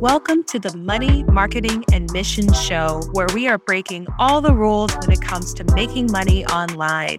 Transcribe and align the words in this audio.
Welcome 0.00 0.44
to 0.44 0.60
the 0.60 0.76
Money, 0.76 1.24
Marketing, 1.24 1.84
and 1.92 2.08
Mission 2.12 2.52
Show, 2.52 3.02
where 3.14 3.26
we 3.34 3.48
are 3.48 3.58
breaking 3.58 4.06
all 4.20 4.40
the 4.40 4.54
rules 4.54 4.94
when 4.94 5.10
it 5.10 5.20
comes 5.20 5.52
to 5.54 5.64
making 5.74 6.12
money 6.12 6.46
online. 6.46 7.18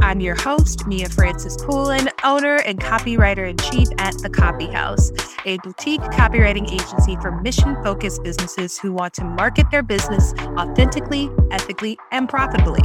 I'm 0.00 0.20
your 0.20 0.34
host, 0.34 0.86
Mia 0.86 1.08
Francis 1.08 1.56
Poulin, 1.56 2.10
owner 2.24 2.56
and 2.56 2.78
copywriter 2.78 3.48
in 3.48 3.56
chief 3.56 3.88
at 3.96 4.18
The 4.18 4.28
Copy 4.28 4.66
House, 4.66 5.10
a 5.46 5.56
boutique 5.64 6.02
copywriting 6.02 6.70
agency 6.70 7.16
for 7.16 7.32
mission 7.40 7.82
focused 7.82 8.22
businesses 8.22 8.76
who 8.76 8.92
want 8.92 9.14
to 9.14 9.24
market 9.24 9.70
their 9.70 9.82
business 9.82 10.34
authentically, 10.58 11.30
ethically, 11.50 11.98
and 12.12 12.28
profitably. 12.28 12.82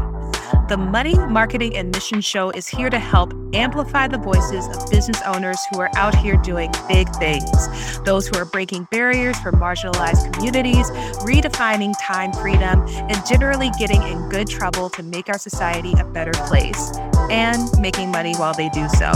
The 0.73 0.77
Money, 0.77 1.13
Marketing, 1.27 1.77
and 1.77 1.91
Mission 1.91 2.19
Show 2.19 2.49
is 2.49 2.67
here 2.67 2.89
to 2.89 2.97
help 2.97 3.31
amplify 3.53 4.07
the 4.07 4.17
voices 4.17 4.65
of 4.75 4.89
business 4.89 5.21
owners 5.23 5.59
who 5.69 5.79
are 5.79 5.91
out 5.95 6.15
here 6.15 6.35
doing 6.35 6.71
big 6.88 7.07
things, 7.17 7.99
those 7.99 8.27
who 8.27 8.39
are 8.39 8.45
breaking 8.45 8.88
barriers 8.89 9.38
for 9.41 9.51
marginalized 9.51 10.34
communities, 10.34 10.89
redefining 11.27 11.93
time 12.01 12.34
freedom, 12.34 12.88
and 12.88 13.23
generally 13.23 13.70
getting 13.77 14.01
in 14.01 14.27
good 14.29 14.48
trouble 14.48 14.89
to 14.89 15.03
make 15.03 15.29
our 15.29 15.38
society 15.38 15.93
a 15.99 16.05
better 16.05 16.34
place, 16.48 16.98
and 17.29 17.62
making 17.79 18.09
money 18.09 18.34
while 18.37 18.55
they 18.55 18.70
do 18.70 18.90
so. 18.98 19.12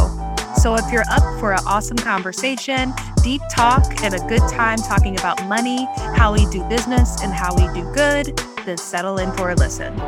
So, 0.58 0.76
if 0.76 0.92
you're 0.92 1.10
up 1.10 1.40
for 1.40 1.54
an 1.54 1.64
awesome 1.66 1.98
conversation, 1.98 2.94
deep 3.24 3.42
talk, 3.52 3.84
and 4.04 4.14
a 4.14 4.20
good 4.28 4.48
time 4.52 4.78
talking 4.78 5.18
about 5.18 5.44
money, 5.48 5.88
how 6.16 6.34
we 6.34 6.46
do 6.52 6.64
business, 6.66 7.20
and 7.24 7.34
how 7.34 7.56
we 7.56 7.64
do 7.74 7.92
good, 7.94 8.38
then 8.64 8.78
settle 8.78 9.18
in 9.18 9.32
for 9.32 9.50
a 9.50 9.56
listen. 9.56 10.00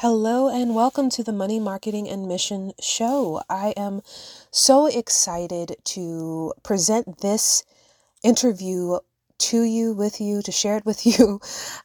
Hello, 0.00 0.48
and 0.48 0.74
welcome 0.74 1.10
to 1.10 1.22
the 1.22 1.30
Money 1.30 1.60
Marketing 1.60 2.08
and 2.08 2.26
Mission 2.26 2.72
Show. 2.80 3.42
I 3.50 3.74
am 3.76 4.00
so 4.50 4.86
excited 4.86 5.76
to 5.84 6.54
present 6.62 7.18
this 7.18 7.64
interview 8.22 9.00
to 9.40 9.62
you, 9.62 9.92
with 9.92 10.18
you, 10.18 10.40
to 10.40 10.50
share 10.50 10.78
it 10.78 10.86
with 10.86 11.04
you, 11.18 11.38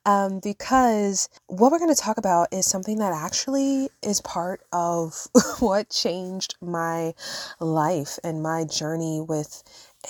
um, 0.05 0.39
because 0.39 1.27
what 1.47 1.73
we're 1.73 1.77
going 1.77 1.93
to 1.93 2.01
talk 2.01 2.17
about 2.17 2.53
is 2.53 2.65
something 2.65 2.99
that 2.99 3.11
actually 3.11 3.89
is 4.01 4.21
part 4.21 4.61
of 4.71 5.27
what 5.59 5.89
changed 5.89 6.55
my 6.61 7.13
life 7.59 8.17
and 8.23 8.41
my 8.41 8.63
journey 8.63 9.19
with 9.19 9.61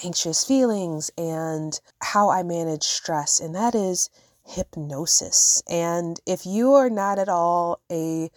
anxious 0.04 0.46
feelings 0.46 1.10
and 1.18 1.80
how 2.04 2.30
I 2.30 2.44
manage 2.44 2.84
stress, 2.84 3.40
and 3.40 3.56
that 3.56 3.74
is 3.74 4.12
hypnosis. 4.46 5.62
And 5.70 6.20
if 6.26 6.46
you 6.46 6.74
are 6.74 6.90
not 6.90 7.20
at 7.20 7.30
all 7.30 7.82
a 7.92 8.30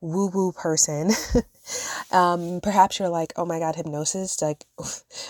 woo 0.00 0.28
woo 0.28 0.52
person, 0.52 1.10
um, 2.10 2.60
perhaps 2.62 2.98
you're 2.98 3.08
like, 3.08 3.32
oh 3.36 3.44
my 3.44 3.58
God, 3.58 3.76
hypnosis? 3.76 4.40
Like, 4.40 4.64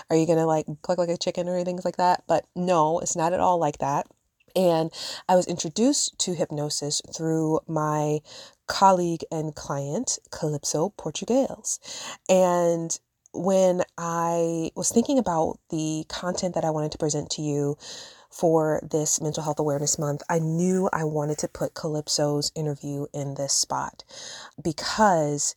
are 0.09 0.15
you 0.15 0.25
going 0.25 0.39
to 0.39 0.45
like 0.45 0.65
click 0.81 0.97
like 0.97 1.09
a 1.09 1.17
chicken 1.17 1.49
or 1.49 1.63
things 1.63 1.85
like 1.85 1.97
that? 1.97 2.23
But 2.27 2.45
no, 2.55 2.99
it's 2.99 3.15
not 3.15 3.33
at 3.33 3.39
all 3.39 3.57
like 3.57 3.79
that. 3.79 4.07
And 4.55 4.91
I 5.29 5.35
was 5.35 5.45
introduced 5.45 6.17
to 6.19 6.33
hypnosis 6.33 7.01
through 7.15 7.59
my 7.67 8.19
colleague 8.67 9.23
and 9.31 9.53
client, 9.53 10.17
Calypso 10.31 10.93
Portugaels. 10.97 11.79
And 12.27 12.97
when 13.33 13.83
I 13.97 14.71
was 14.75 14.89
thinking 14.89 15.19
about 15.19 15.59
the 15.69 16.05
content 16.09 16.55
that 16.55 16.65
I 16.65 16.71
wanted 16.71 16.91
to 16.93 16.97
present 16.97 17.29
to 17.31 17.41
you, 17.41 17.77
for 18.29 18.79
this 18.83 19.21
Mental 19.21 19.43
Health 19.43 19.59
Awareness 19.59 19.97
Month, 19.97 20.21
I 20.29 20.39
knew 20.39 20.89
I 20.93 21.03
wanted 21.03 21.37
to 21.39 21.47
put 21.47 21.73
Calypso's 21.73 22.51
interview 22.55 23.07
in 23.13 23.35
this 23.35 23.53
spot 23.53 24.03
because, 24.61 25.55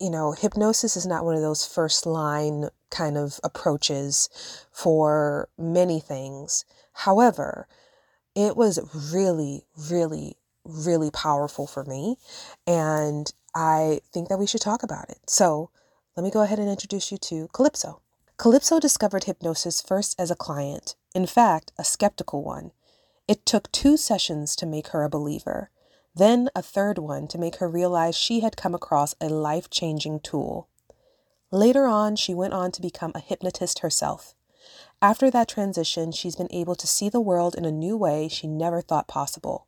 you 0.00 0.10
know, 0.10 0.32
hypnosis 0.32 0.96
is 0.96 1.06
not 1.06 1.24
one 1.24 1.34
of 1.34 1.42
those 1.42 1.66
first 1.66 2.06
line 2.06 2.68
kind 2.90 3.16
of 3.16 3.40
approaches 3.44 4.28
for 4.72 5.48
many 5.58 6.00
things. 6.00 6.64
However, 6.92 7.68
it 8.34 8.56
was 8.56 8.78
really, 9.12 9.64
really, 9.90 10.36
really 10.64 11.10
powerful 11.10 11.66
for 11.66 11.84
me. 11.84 12.16
And 12.66 13.32
I 13.54 14.00
think 14.12 14.28
that 14.28 14.38
we 14.38 14.46
should 14.46 14.60
talk 14.60 14.82
about 14.82 15.10
it. 15.10 15.18
So 15.26 15.70
let 16.16 16.22
me 16.22 16.30
go 16.30 16.42
ahead 16.42 16.58
and 16.58 16.68
introduce 16.68 17.10
you 17.10 17.18
to 17.18 17.48
Calypso. 17.52 18.00
Calypso 18.38 18.78
discovered 18.78 19.24
hypnosis 19.24 19.80
first 19.80 20.14
as 20.16 20.30
a 20.30 20.36
client, 20.36 20.94
in 21.12 21.26
fact, 21.26 21.72
a 21.76 21.82
skeptical 21.82 22.44
one. 22.44 22.70
It 23.26 23.44
took 23.44 23.70
two 23.72 23.96
sessions 23.96 24.54
to 24.54 24.64
make 24.64 24.88
her 24.88 25.02
a 25.02 25.10
believer, 25.10 25.70
then 26.14 26.48
a 26.54 26.62
third 26.62 26.98
one 26.98 27.26
to 27.28 27.38
make 27.38 27.56
her 27.56 27.68
realize 27.68 28.14
she 28.16 28.38
had 28.38 28.56
come 28.56 28.76
across 28.76 29.16
a 29.20 29.28
life 29.28 29.68
changing 29.70 30.20
tool. 30.20 30.68
Later 31.50 31.86
on, 31.86 32.14
she 32.14 32.32
went 32.32 32.54
on 32.54 32.70
to 32.70 32.80
become 32.80 33.10
a 33.16 33.20
hypnotist 33.20 33.80
herself. 33.80 34.36
After 35.02 35.32
that 35.32 35.48
transition, 35.48 36.12
she's 36.12 36.36
been 36.36 36.52
able 36.52 36.76
to 36.76 36.86
see 36.86 37.08
the 37.08 37.20
world 37.20 37.56
in 37.56 37.64
a 37.64 37.72
new 37.72 37.96
way 37.96 38.28
she 38.28 38.46
never 38.46 38.80
thought 38.80 39.08
possible. 39.08 39.66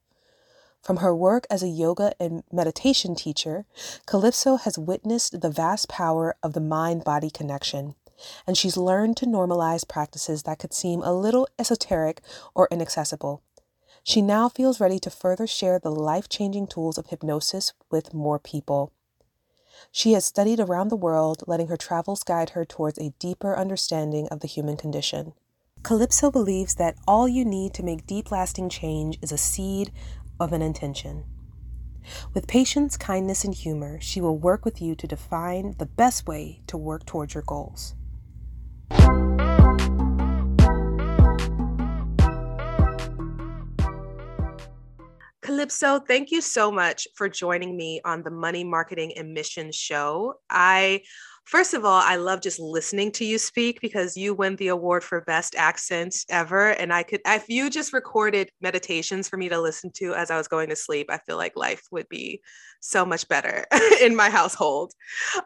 From 0.80 0.98
her 0.98 1.14
work 1.14 1.44
as 1.50 1.64
a 1.64 1.68
yoga 1.68 2.12
and 2.20 2.44
meditation 2.52 3.16
teacher, 3.16 3.66
Calypso 4.06 4.56
has 4.58 4.78
witnessed 4.78 5.40
the 5.40 5.50
vast 5.50 5.88
power 5.88 6.36
of 6.40 6.52
the 6.52 6.60
mind 6.60 7.02
body 7.02 7.30
connection 7.30 7.96
and 8.46 8.56
she's 8.56 8.76
learned 8.76 9.16
to 9.18 9.26
normalize 9.26 9.88
practices 9.88 10.42
that 10.44 10.58
could 10.58 10.74
seem 10.74 11.02
a 11.02 11.12
little 11.12 11.48
esoteric 11.58 12.20
or 12.54 12.68
inaccessible. 12.70 13.42
She 14.02 14.22
now 14.22 14.48
feels 14.48 14.80
ready 14.80 14.98
to 15.00 15.10
further 15.10 15.46
share 15.46 15.78
the 15.78 15.90
life 15.90 16.28
changing 16.28 16.68
tools 16.68 16.98
of 16.98 17.08
hypnosis 17.08 17.72
with 17.90 18.14
more 18.14 18.38
people. 18.38 18.92
She 19.92 20.12
has 20.12 20.24
studied 20.24 20.60
around 20.60 20.88
the 20.88 20.96
world, 20.96 21.44
letting 21.46 21.68
her 21.68 21.76
travels 21.76 22.22
guide 22.22 22.50
her 22.50 22.64
towards 22.64 22.98
a 22.98 23.14
deeper 23.18 23.56
understanding 23.56 24.28
of 24.28 24.40
the 24.40 24.48
human 24.48 24.76
condition. 24.76 25.32
Calypso 25.82 26.30
believes 26.30 26.74
that 26.74 26.96
all 27.08 27.26
you 27.28 27.44
need 27.44 27.72
to 27.74 27.82
make 27.82 28.06
deep 28.06 28.30
lasting 28.30 28.68
change 28.68 29.18
is 29.22 29.32
a 29.32 29.38
seed 29.38 29.90
of 30.38 30.52
an 30.52 30.62
intention. 30.62 31.24
With 32.34 32.46
patience, 32.46 32.96
kindness, 32.96 33.44
and 33.44 33.54
humor, 33.54 33.98
she 34.00 34.20
will 34.20 34.36
work 34.36 34.64
with 34.64 34.80
you 34.80 34.94
to 34.94 35.06
define 35.06 35.74
the 35.78 35.86
best 35.86 36.26
way 36.26 36.62
to 36.66 36.76
work 36.76 37.06
towards 37.06 37.34
your 37.34 37.42
goals. 37.42 37.94
Calypso, 45.50 45.98
thank 45.98 46.30
you 46.30 46.40
so 46.40 46.70
much 46.70 47.08
for 47.14 47.28
joining 47.28 47.76
me 47.76 48.00
on 48.04 48.22
the 48.22 48.30
Money 48.30 48.64
Marketing 48.64 49.12
and 49.16 49.34
Mission 49.34 49.72
Show. 49.72 50.34
I 50.48 51.02
First 51.50 51.74
of 51.74 51.84
all, 51.84 52.00
I 52.00 52.14
love 52.14 52.42
just 52.42 52.60
listening 52.60 53.10
to 53.10 53.24
you 53.24 53.36
speak 53.36 53.80
because 53.80 54.16
you 54.16 54.34
win 54.34 54.54
the 54.54 54.68
award 54.68 55.02
for 55.02 55.22
best 55.22 55.56
accent 55.56 56.14
ever. 56.28 56.68
And 56.68 56.92
I 56.92 57.02
could, 57.02 57.22
if 57.26 57.48
you 57.48 57.68
just 57.68 57.92
recorded 57.92 58.52
meditations 58.60 59.28
for 59.28 59.36
me 59.36 59.48
to 59.48 59.60
listen 59.60 59.90
to 59.94 60.14
as 60.14 60.30
I 60.30 60.36
was 60.36 60.46
going 60.46 60.68
to 60.68 60.76
sleep, 60.76 61.08
I 61.10 61.18
feel 61.18 61.36
like 61.36 61.56
life 61.56 61.82
would 61.90 62.08
be 62.08 62.40
so 62.78 63.04
much 63.04 63.26
better 63.26 63.66
in 64.00 64.14
my 64.14 64.30
household. 64.30 64.92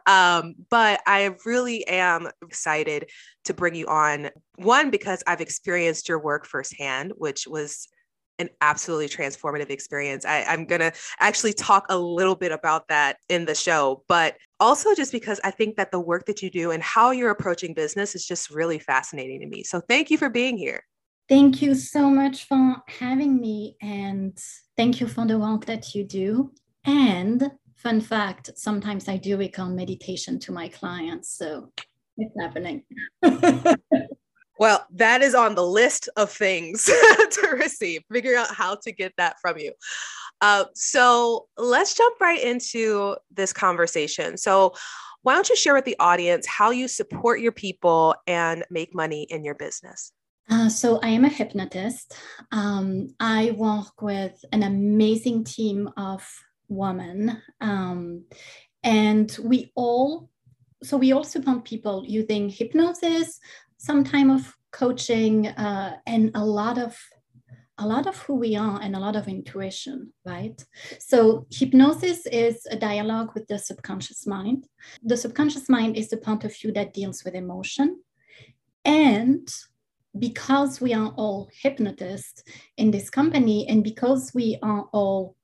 Um, 0.05 0.53
but 0.69 1.01
I 1.07 1.33
really 1.43 1.87
am 1.87 2.29
excited 2.43 3.09
to 3.45 3.55
bring 3.55 3.73
you 3.73 3.87
on. 3.87 4.29
One, 4.57 4.91
because 4.91 5.23
I've 5.25 5.41
experienced 5.41 6.07
your 6.07 6.19
work 6.19 6.45
firsthand, 6.45 7.13
which 7.17 7.47
was 7.47 7.87
an 8.39 8.49
absolutely 8.61 9.07
transformative 9.07 9.69
experience. 9.69 10.25
I, 10.25 10.53
am 10.53 10.65
going 10.65 10.81
to 10.81 10.91
actually 11.19 11.53
talk 11.53 11.85
a 11.89 11.97
little 11.97 12.35
bit 12.35 12.51
about 12.51 12.87
that 12.89 13.17
in 13.29 13.45
the 13.45 13.55
show, 13.55 14.03
but 14.07 14.35
also 14.59 14.93
just 14.93 15.11
because 15.11 15.39
I 15.43 15.51
think 15.51 15.77
that 15.77 15.91
the 15.91 15.99
work 15.99 16.25
that 16.25 16.41
you 16.41 16.49
do 16.49 16.71
and 16.71 16.81
how 16.83 17.11
you're 17.11 17.31
approaching 17.31 17.73
business 17.73 18.15
is 18.15 18.25
just 18.25 18.49
really 18.49 18.79
fascinating 18.79 19.39
to 19.41 19.47
me. 19.47 19.63
So 19.63 19.81
thank 19.81 20.11
you 20.11 20.17
for 20.17 20.29
being 20.29 20.57
here. 20.57 20.83
Thank 21.27 21.61
you 21.61 21.73
so 21.73 22.09
much 22.09 22.47
for 22.47 22.75
having 22.87 23.39
me, 23.39 23.77
and 23.81 24.37
thank 24.77 24.99
you 24.99 25.07
for 25.07 25.25
the 25.25 25.39
work 25.39 25.65
that 25.65 25.95
you 25.95 26.03
do. 26.03 26.51
And 26.85 27.51
fun 27.75 27.99
fact 27.99 28.51
sometimes 28.55 29.07
I 29.07 29.17
do 29.17 29.37
recommend 29.37 29.75
meditation 29.75 30.39
to 30.41 30.51
my 30.51 30.67
clients. 30.67 31.35
So 31.35 31.71
it's 32.17 32.35
happening. 32.39 32.83
Well, 34.57 34.85
that 34.95 35.21
is 35.21 35.35
on 35.35 35.55
the 35.55 35.65
list 35.65 36.07
of 36.15 36.31
things 36.31 36.85
to 37.31 37.47
receive, 37.59 38.03
figuring 38.11 38.37
out 38.37 38.53
how 38.53 38.75
to 38.83 38.91
get 38.91 39.13
that 39.17 39.35
from 39.41 39.57
you. 39.57 39.73
Uh, 40.41 40.65
so 40.73 41.47
let's 41.57 41.95
jump 41.95 42.19
right 42.19 42.41
into 42.41 43.15
this 43.31 43.53
conversation. 43.53 44.37
So, 44.37 44.73
why 45.23 45.33
don't 45.33 45.49
you 45.49 45.55
share 45.55 45.73
with 45.73 45.85
the 45.85 45.95
audience 45.99 46.45
how 46.45 46.69
you 46.69 46.87
support 46.87 47.39
your 47.39 47.51
people 47.51 48.13
and 48.27 48.63
make 48.69 48.93
money 48.93 49.23
in 49.23 49.43
your 49.43 49.55
business? 49.55 50.11
Uh, 50.51 50.69
so, 50.69 50.99
I 51.01 51.07
am 51.07 51.25
a 51.25 51.29
hypnotist. 51.29 52.15
Um, 52.51 53.07
I 53.19 53.51
work 53.57 54.01
with 54.01 54.43
an 54.51 54.63
amazing 54.63 55.45
team 55.45 55.89
of 55.97 56.27
women, 56.67 57.41
um, 57.59 58.25
and 58.83 59.35
we 59.41 59.71
all 59.75 60.29
so 60.83 60.97
we 60.97 61.13
also 61.13 61.39
support 61.39 61.65
people 61.65 62.03
using 62.05 62.49
hypnosis 62.49 63.39
some 63.77 64.03
time 64.03 64.29
of 64.29 64.53
coaching 64.71 65.47
uh, 65.47 65.97
and 66.05 66.31
a 66.35 66.45
lot 66.45 66.77
of 66.77 66.97
a 67.77 67.85
lot 67.85 68.07
of 68.07 68.17
who 68.19 68.35
we 68.35 68.55
are 68.55 68.79
and 68.81 68.95
a 68.95 68.99
lot 68.99 69.17
of 69.17 69.27
intuition, 69.27 70.13
right? 70.25 70.63
So, 70.99 71.45
hypnosis 71.51 72.25
is 72.27 72.65
a 72.71 72.77
dialogue 72.77 73.31
with 73.33 73.47
the 73.47 73.59
subconscious 73.59 74.25
mind. 74.25 74.65
The 75.03 75.17
subconscious 75.17 75.67
mind 75.67 75.97
is 75.97 76.09
the 76.09 76.17
point 76.17 76.45
of 76.45 76.55
view 76.55 76.71
that 76.71 76.93
deals 76.93 77.25
with 77.25 77.35
emotion. 77.35 77.99
And 78.85 79.47
because 80.17 80.79
we 80.79 80.93
are 80.93 81.11
all 81.17 81.49
hypnotists 81.51 82.43
in 82.77 82.91
this 82.91 83.09
company, 83.09 83.67
and 83.67 83.83
because 83.83 84.31
we 84.33 84.57
are 84.63 84.87
all 84.93 85.35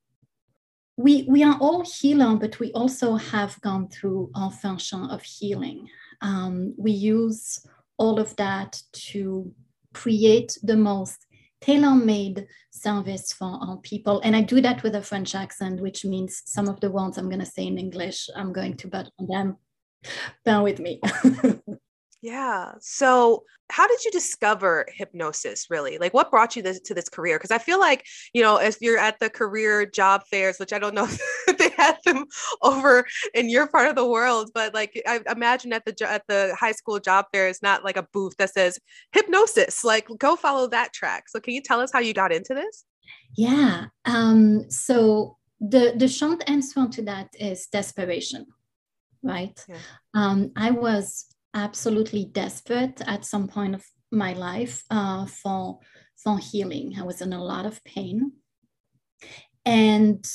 we, 0.97 1.25
we 1.27 1.43
are 1.43 1.57
all 1.59 1.83
healer, 1.83 2.35
but 2.35 2.59
we 2.59 2.71
also 2.73 3.15
have 3.15 3.59
gone 3.61 3.89
through 3.89 4.29
our 4.35 4.51
function 4.51 5.03
of 5.05 5.23
healing. 5.23 5.87
Um, 6.21 6.75
we 6.77 6.91
use 6.91 7.65
all 8.01 8.19
of 8.19 8.35
that 8.37 8.81
to 9.09 9.53
create 9.93 10.57
the 10.63 10.75
most 10.75 11.27
tailor-made 11.61 12.47
service 12.71 13.31
for 13.31 13.59
our 13.61 13.77
people. 13.77 14.19
And 14.21 14.35
I 14.35 14.41
do 14.41 14.59
that 14.61 14.81
with 14.81 14.95
a 14.95 15.03
French 15.03 15.35
accent, 15.35 15.79
which 15.79 16.03
means 16.03 16.41
some 16.45 16.67
of 16.67 16.79
the 16.79 16.89
words 16.89 17.19
I'm 17.19 17.29
going 17.29 17.45
to 17.45 17.45
say 17.45 17.67
in 17.67 17.77
English, 17.77 18.27
I'm 18.35 18.51
going 18.51 18.75
to 18.77 18.87
butt 18.87 19.11
on 19.19 19.27
them. 19.27 19.57
Bear 20.45 20.63
with 20.63 20.79
me. 20.79 20.99
Yeah. 22.21 22.73
So, 22.81 23.43
how 23.71 23.87
did 23.87 24.03
you 24.05 24.11
discover 24.11 24.85
hypnosis 24.93 25.67
really? 25.69 25.97
Like, 25.97 26.13
what 26.13 26.29
brought 26.29 26.55
you 26.55 26.61
this, 26.61 26.79
to 26.81 26.93
this 26.93 27.09
career? 27.09 27.37
Because 27.37 27.51
I 27.51 27.57
feel 27.57 27.79
like, 27.79 28.05
you 28.33 28.43
know, 28.43 28.57
if 28.57 28.77
you're 28.79 28.99
at 28.99 29.17
the 29.19 29.29
career 29.29 29.87
job 29.87 30.23
fairs, 30.29 30.59
which 30.59 30.71
I 30.71 30.77
don't 30.77 30.93
know 30.93 31.07
had 31.81 31.97
them 32.05 32.25
over 32.61 33.05
in 33.33 33.49
your 33.49 33.67
part 33.67 33.87
of 33.87 33.95
the 33.95 34.07
world, 34.07 34.51
but 34.53 34.73
like, 34.73 35.01
I 35.07 35.21
imagine 35.29 35.73
at 35.73 35.85
the 35.85 35.95
at 36.07 36.23
the 36.27 36.55
high 36.59 36.71
school 36.71 36.99
job 36.99 37.25
fair 37.33 37.47
is 37.47 37.61
not 37.61 37.83
like 37.83 37.97
a 37.97 38.07
booth 38.13 38.35
that 38.37 38.53
says 38.53 38.79
hypnosis. 39.11 39.83
Like, 39.83 40.07
go 40.17 40.35
follow 40.35 40.67
that 40.67 40.93
track. 40.93 41.29
So, 41.29 41.39
can 41.39 41.53
you 41.53 41.61
tell 41.61 41.79
us 41.79 41.91
how 41.91 41.99
you 41.99 42.13
got 42.13 42.31
into 42.31 42.53
this? 42.53 42.85
Yeah. 43.35 43.85
Um, 44.05 44.69
so 44.69 45.37
the 45.59 45.93
the 45.95 46.07
short 46.07 46.43
answer 46.47 46.87
to 46.87 47.01
that 47.03 47.29
is 47.39 47.67
desperation, 47.67 48.45
right? 49.23 49.57
Yeah. 49.67 49.77
Um, 50.13 50.51
I 50.55 50.71
was 50.71 51.25
absolutely 51.53 52.25
desperate 52.25 53.01
at 53.05 53.25
some 53.25 53.47
point 53.47 53.75
of 53.75 53.85
my 54.11 54.33
life 54.33 54.83
uh, 54.89 55.25
for 55.25 55.79
for 56.23 56.37
healing. 56.37 56.95
I 56.99 57.03
was 57.03 57.21
in 57.21 57.33
a 57.33 57.43
lot 57.43 57.65
of 57.65 57.83
pain, 57.83 58.33
and 59.65 60.25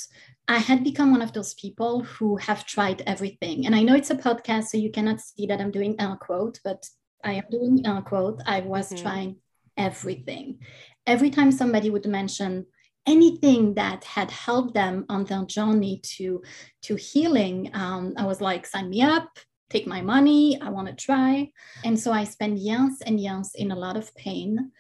I 0.49 0.59
had 0.59 0.85
become 0.85 1.11
one 1.11 1.23
of 1.23 1.33
those 1.33 1.55
people 1.55 2.03
who 2.05 2.37
have 2.37 2.67
tried 2.67 3.03
everything. 3.07 3.67
And 3.67 3.75
I 3.75 3.83
know 3.83 3.95
it's 3.95 4.11
a 4.11 4.17
podcast, 4.17 4.67
so 4.67 4.79
you 4.79 4.91
cannot 4.91 5.21
see 5.21 5.47
that 5.47 5.61
I'm 5.61 5.73
doing 5.73 5.97
air 5.99 6.17
quote, 6.21 6.61
but 6.65 6.87
I 7.25 7.33
am 7.35 7.45
doing 7.51 7.87
air 7.87 8.03
quote. 8.03 8.41
I 8.47 8.61
was 8.61 8.91
mm-hmm. 8.91 9.03
trying 9.03 9.37
everything. 9.77 10.59
Every 11.07 11.31
time 11.31 11.51
somebody 11.51 11.91
would 11.91 12.07
mention 12.07 12.67
anything 13.07 13.75
that 13.75 14.05
had 14.05 14.31
helped 14.31 14.75
them 14.75 15.05
on 15.09 15.25
their 15.25 15.45
journey 15.45 16.01
to 16.17 16.43
to 16.83 16.97
healing, 16.97 17.71
um, 17.75 18.15
I 18.17 18.25
was 18.25 18.41
like, 18.41 18.67
sign 18.67 18.91
me 18.91 19.03
up 19.03 19.29
take 19.69 19.87
my 19.87 20.01
money, 20.01 20.61
I 20.61 20.71
want 20.71 20.89
to 20.89 20.95
try. 20.95 21.51
And 21.85 21.99
so 21.99 22.13
I 22.13 22.25
spent 22.25 22.59
years 22.59 23.03
and 23.05 23.21
years 23.21 23.53
in 23.55 23.71
a 23.71 23.77
lot 23.77 23.97
of 23.97 24.15
pain 24.15 24.73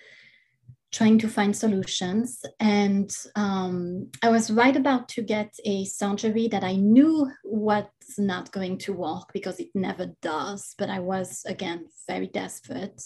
trying 0.96 1.18
to 1.18 1.28
find 1.28 1.54
solutions. 1.54 2.42
And 2.58 3.14
um, 3.34 4.10
I 4.22 4.30
was 4.30 4.50
right 4.50 4.74
about 4.74 5.08
to 5.10 5.22
get 5.22 5.52
a 5.64 5.84
surgery 5.84 6.48
that 6.48 6.64
I 6.64 6.76
knew 6.76 7.30
was 7.44 7.84
not 8.16 8.50
going 8.50 8.78
to 8.78 8.94
work 8.94 9.32
because 9.34 9.60
it 9.60 9.68
never 9.74 10.06
does. 10.22 10.74
But 10.78 10.88
I 10.88 11.00
was, 11.00 11.44
again, 11.46 11.86
very 12.08 12.28
desperate. 12.28 13.02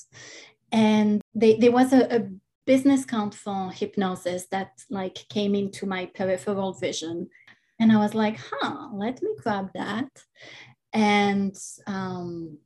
And 0.71 1.21
they, 1.35 1.57
there 1.57 1.73
was 1.73 1.93
a, 1.93 2.17
a 2.17 2.29
business 2.65 3.05
card 3.05 3.35
for 3.35 3.73
hypnosis 3.73 4.47
that 4.53 4.71
like 4.89 5.27
came 5.29 5.57
into 5.57 5.87
my 5.87 6.07
peripheral 6.15 6.73
vision 6.75 7.29
and 7.81 7.91
i 7.91 7.97
was 7.97 8.15
like 8.15 8.39
huh 8.39 8.89
let 8.93 9.21
me 9.23 9.31
grab 9.43 9.71
that 9.75 10.09
and 10.93 11.57
um, 11.87 12.59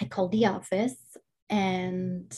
I 0.00 0.06
called 0.06 0.32
the 0.32 0.46
office 0.46 0.96
and 1.50 2.32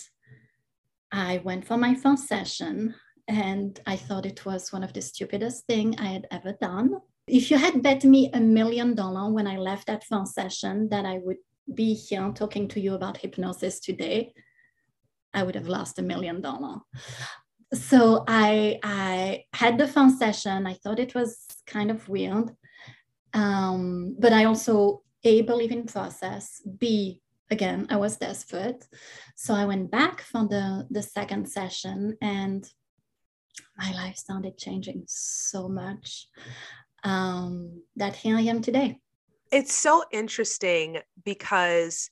I 1.13 1.39
went 1.45 1.67
for 1.67 1.77
my 1.77 1.95
first 1.95 2.27
session 2.27 2.95
and 3.29 3.79
I 3.87 3.97
thought 3.97 4.27
it 4.27 4.45
was 4.45 4.73
one 4.73 4.85
of 4.85 4.93
the 4.93 5.03
stupidest 5.03 5.67
thing 5.67 5.99
I 5.99 6.07
had 6.07 6.27
ever 6.31 6.53
done. 6.61 6.97
If 7.27 7.51
you 7.51 7.59
had 7.59 7.83
bet 7.83 8.05
me 8.05 8.31
a 8.33 8.41
million 8.41 8.95
dollars 8.95 9.33
when 9.33 9.47
I 9.47 9.57
left 9.57 9.89
that 9.89 10.05
first 10.05 10.35
session 10.35 10.89
that 10.91 11.05
I 11.05 11.19
would 11.19 11.39
be 11.75 11.95
here 11.95 12.31
talking 12.35 12.69
to 12.69 12.81
you 12.81 12.95
about 12.95 13.17
hypnosis 13.17 13.81
today, 13.81 14.33
I 15.35 15.43
would 15.43 15.57
have 15.57 15.69
lost 15.69 15.99
a 15.99 16.03
million 16.03 16.41
dollars. 16.41 16.81
So 17.75 18.25
I 18.29 18.79
I 18.83 19.45
had 19.53 19.77
the 19.77 19.89
first 19.89 20.19
session. 20.19 20.67
I 20.67 20.75
thought 20.75 21.01
it 21.01 21.15
was 21.15 21.45
kind 21.67 21.91
of 21.91 22.09
weird. 22.09 22.55
Um, 23.35 24.17
but 24.19 24.33
I 24.33 24.45
also 24.45 25.03
A, 25.25 25.43
believe 25.43 25.73
in 25.73 25.85
process, 25.85 26.63
B, 26.79 27.21
again, 27.51 27.87
I 27.91 27.97
was 27.97 28.17
desperate. 28.17 28.87
So 29.35 29.55
I 29.55 29.65
went 29.65 29.91
back 29.91 30.21
for 30.21 30.47
the, 30.47 30.87
the 30.91 31.03
second 31.03 31.49
session 31.49 32.17
and 32.21 32.69
my 33.79 33.93
life 33.93 34.17
started 34.17 34.59
changing 34.59 35.05
so 35.07 35.69
much 35.69 36.29
um, 37.05 37.83
that 37.97 38.17
here 38.17 38.37
I 38.37 38.43
am 38.43 38.63
today. 38.63 38.99
It's 39.53 39.75
so 39.75 40.03
interesting 40.11 40.99
because 41.25 42.11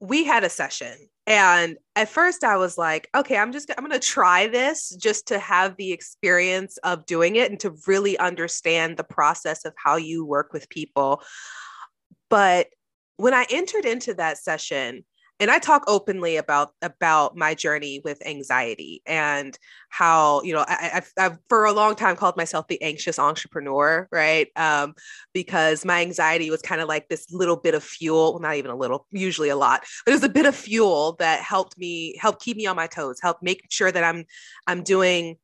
we 0.00 0.24
had 0.24 0.44
a 0.44 0.50
session 0.50 0.94
and 1.28 1.76
at 1.94 2.08
first 2.08 2.42
I 2.42 2.56
was 2.56 2.78
like, 2.78 3.10
okay, 3.14 3.36
I'm 3.36 3.52
just 3.52 3.70
I'm 3.76 3.86
going 3.86 3.92
to 3.92 4.06
try 4.06 4.48
this 4.48 4.96
just 4.96 5.28
to 5.28 5.38
have 5.38 5.76
the 5.76 5.92
experience 5.92 6.78
of 6.78 7.04
doing 7.04 7.36
it 7.36 7.50
and 7.50 7.60
to 7.60 7.76
really 7.86 8.18
understand 8.18 8.96
the 8.96 9.04
process 9.04 9.66
of 9.66 9.74
how 9.76 9.96
you 9.96 10.24
work 10.24 10.54
with 10.54 10.70
people. 10.70 11.22
But 12.30 12.68
when 13.18 13.34
I 13.34 13.46
entered 13.50 13.84
into 13.84 14.14
that 14.14 14.38
session, 14.38 15.04
and 15.40 15.50
I 15.50 15.58
talk 15.58 15.84
openly 15.86 16.36
about 16.36 16.70
about 16.82 17.36
my 17.36 17.54
journey 17.54 18.00
with 18.04 18.24
anxiety 18.26 19.02
and 19.06 19.56
how 19.88 20.42
you 20.42 20.52
know 20.52 20.64
I, 20.66 21.02
have 21.16 21.38
for 21.48 21.64
a 21.64 21.72
long 21.72 21.94
time 21.94 22.16
called 22.16 22.36
myself 22.36 22.66
the 22.68 22.80
anxious 22.82 23.18
entrepreneur, 23.18 24.08
right? 24.10 24.48
Um, 24.56 24.94
because 25.32 25.84
my 25.84 26.00
anxiety 26.00 26.50
was 26.50 26.62
kind 26.62 26.80
of 26.80 26.88
like 26.88 27.08
this 27.08 27.30
little 27.30 27.56
bit 27.56 27.74
of 27.74 27.84
fuel, 27.84 28.32
well, 28.32 28.40
not 28.40 28.56
even 28.56 28.70
a 28.70 28.76
little, 28.76 29.06
usually 29.12 29.48
a 29.48 29.56
lot, 29.56 29.84
but 30.04 30.12
it 30.12 30.16
was 30.16 30.24
a 30.24 30.28
bit 30.28 30.46
of 30.46 30.56
fuel 30.56 31.14
that 31.20 31.40
helped 31.40 31.78
me 31.78 32.16
help 32.18 32.40
keep 32.40 32.56
me 32.56 32.66
on 32.66 32.76
my 32.76 32.86
toes, 32.86 33.18
help 33.22 33.38
make 33.42 33.64
sure 33.70 33.92
that 33.92 34.02
I'm 34.02 34.24
I'm 34.66 34.82
doing 34.82 35.36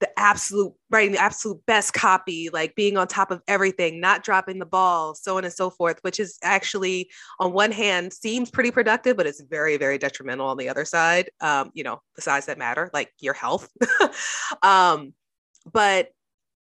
the 0.00 0.18
absolute 0.18 0.72
writing 0.90 1.12
the 1.12 1.20
absolute 1.20 1.64
best 1.66 1.92
copy 1.92 2.48
like 2.52 2.74
being 2.74 2.96
on 2.96 3.06
top 3.06 3.30
of 3.30 3.42
everything 3.48 4.00
not 4.00 4.22
dropping 4.22 4.58
the 4.58 4.66
ball 4.66 5.14
so 5.14 5.36
on 5.36 5.44
and 5.44 5.52
so 5.52 5.70
forth 5.70 5.98
which 6.02 6.20
is 6.20 6.38
actually 6.42 7.10
on 7.40 7.52
one 7.52 7.72
hand 7.72 8.12
seems 8.12 8.50
pretty 8.50 8.70
productive 8.70 9.16
but 9.16 9.26
it's 9.26 9.40
very 9.42 9.76
very 9.76 9.98
detrimental 9.98 10.46
on 10.46 10.56
the 10.56 10.68
other 10.68 10.84
side 10.84 11.30
um, 11.40 11.70
you 11.74 11.82
know 11.82 12.00
the 12.16 12.22
sides 12.22 12.46
that 12.46 12.58
matter 12.58 12.90
like 12.92 13.12
your 13.20 13.34
health. 13.34 13.68
Um, 14.62 15.12
but 15.70 16.08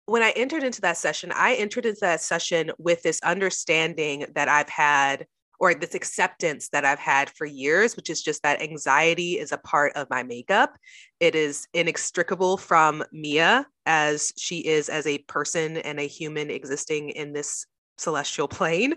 when 0.06 0.23
i 0.23 0.30
entered 0.30 0.62
into 0.62 0.80
that 0.80 0.97
session 0.97 1.33
i 1.35 1.54
entered 1.54 1.87
into 1.87 2.00
that 2.00 2.21
session 2.21 2.71
with 2.78 3.02
this 3.02 3.21
understanding 3.23 4.26
that 4.35 4.49
i've 4.49 4.68
had 4.68 5.26
or 5.62 5.75
this 5.75 5.95
acceptance 5.95 6.71
that 6.71 6.85
I've 6.85 6.99
had 6.99 7.31
for 7.31 7.47
years, 7.47 7.95
which 7.95 8.11
is 8.11 8.21
just 8.21 8.42
that 8.42 8.61
anxiety 8.61 9.38
is 9.38 9.52
a 9.52 9.59
part 9.59 9.92
of 9.95 10.11
my 10.11 10.25
makeup. 10.25 10.76
It 11.21 11.37
is 11.37 11.69
inextricable 11.73 12.57
from 12.57 13.04
Mia 13.12 13.64
as 13.87 14.33
she 14.37 14.59
is 14.59 14.88
as 14.88 15.07
a 15.07 15.19
person 15.19 15.76
and 15.76 16.00
a 16.00 16.09
human 16.09 16.50
existing 16.50 17.11
in 17.11 17.33
this 17.33 17.64
celestial 17.97 18.49
plane. 18.49 18.95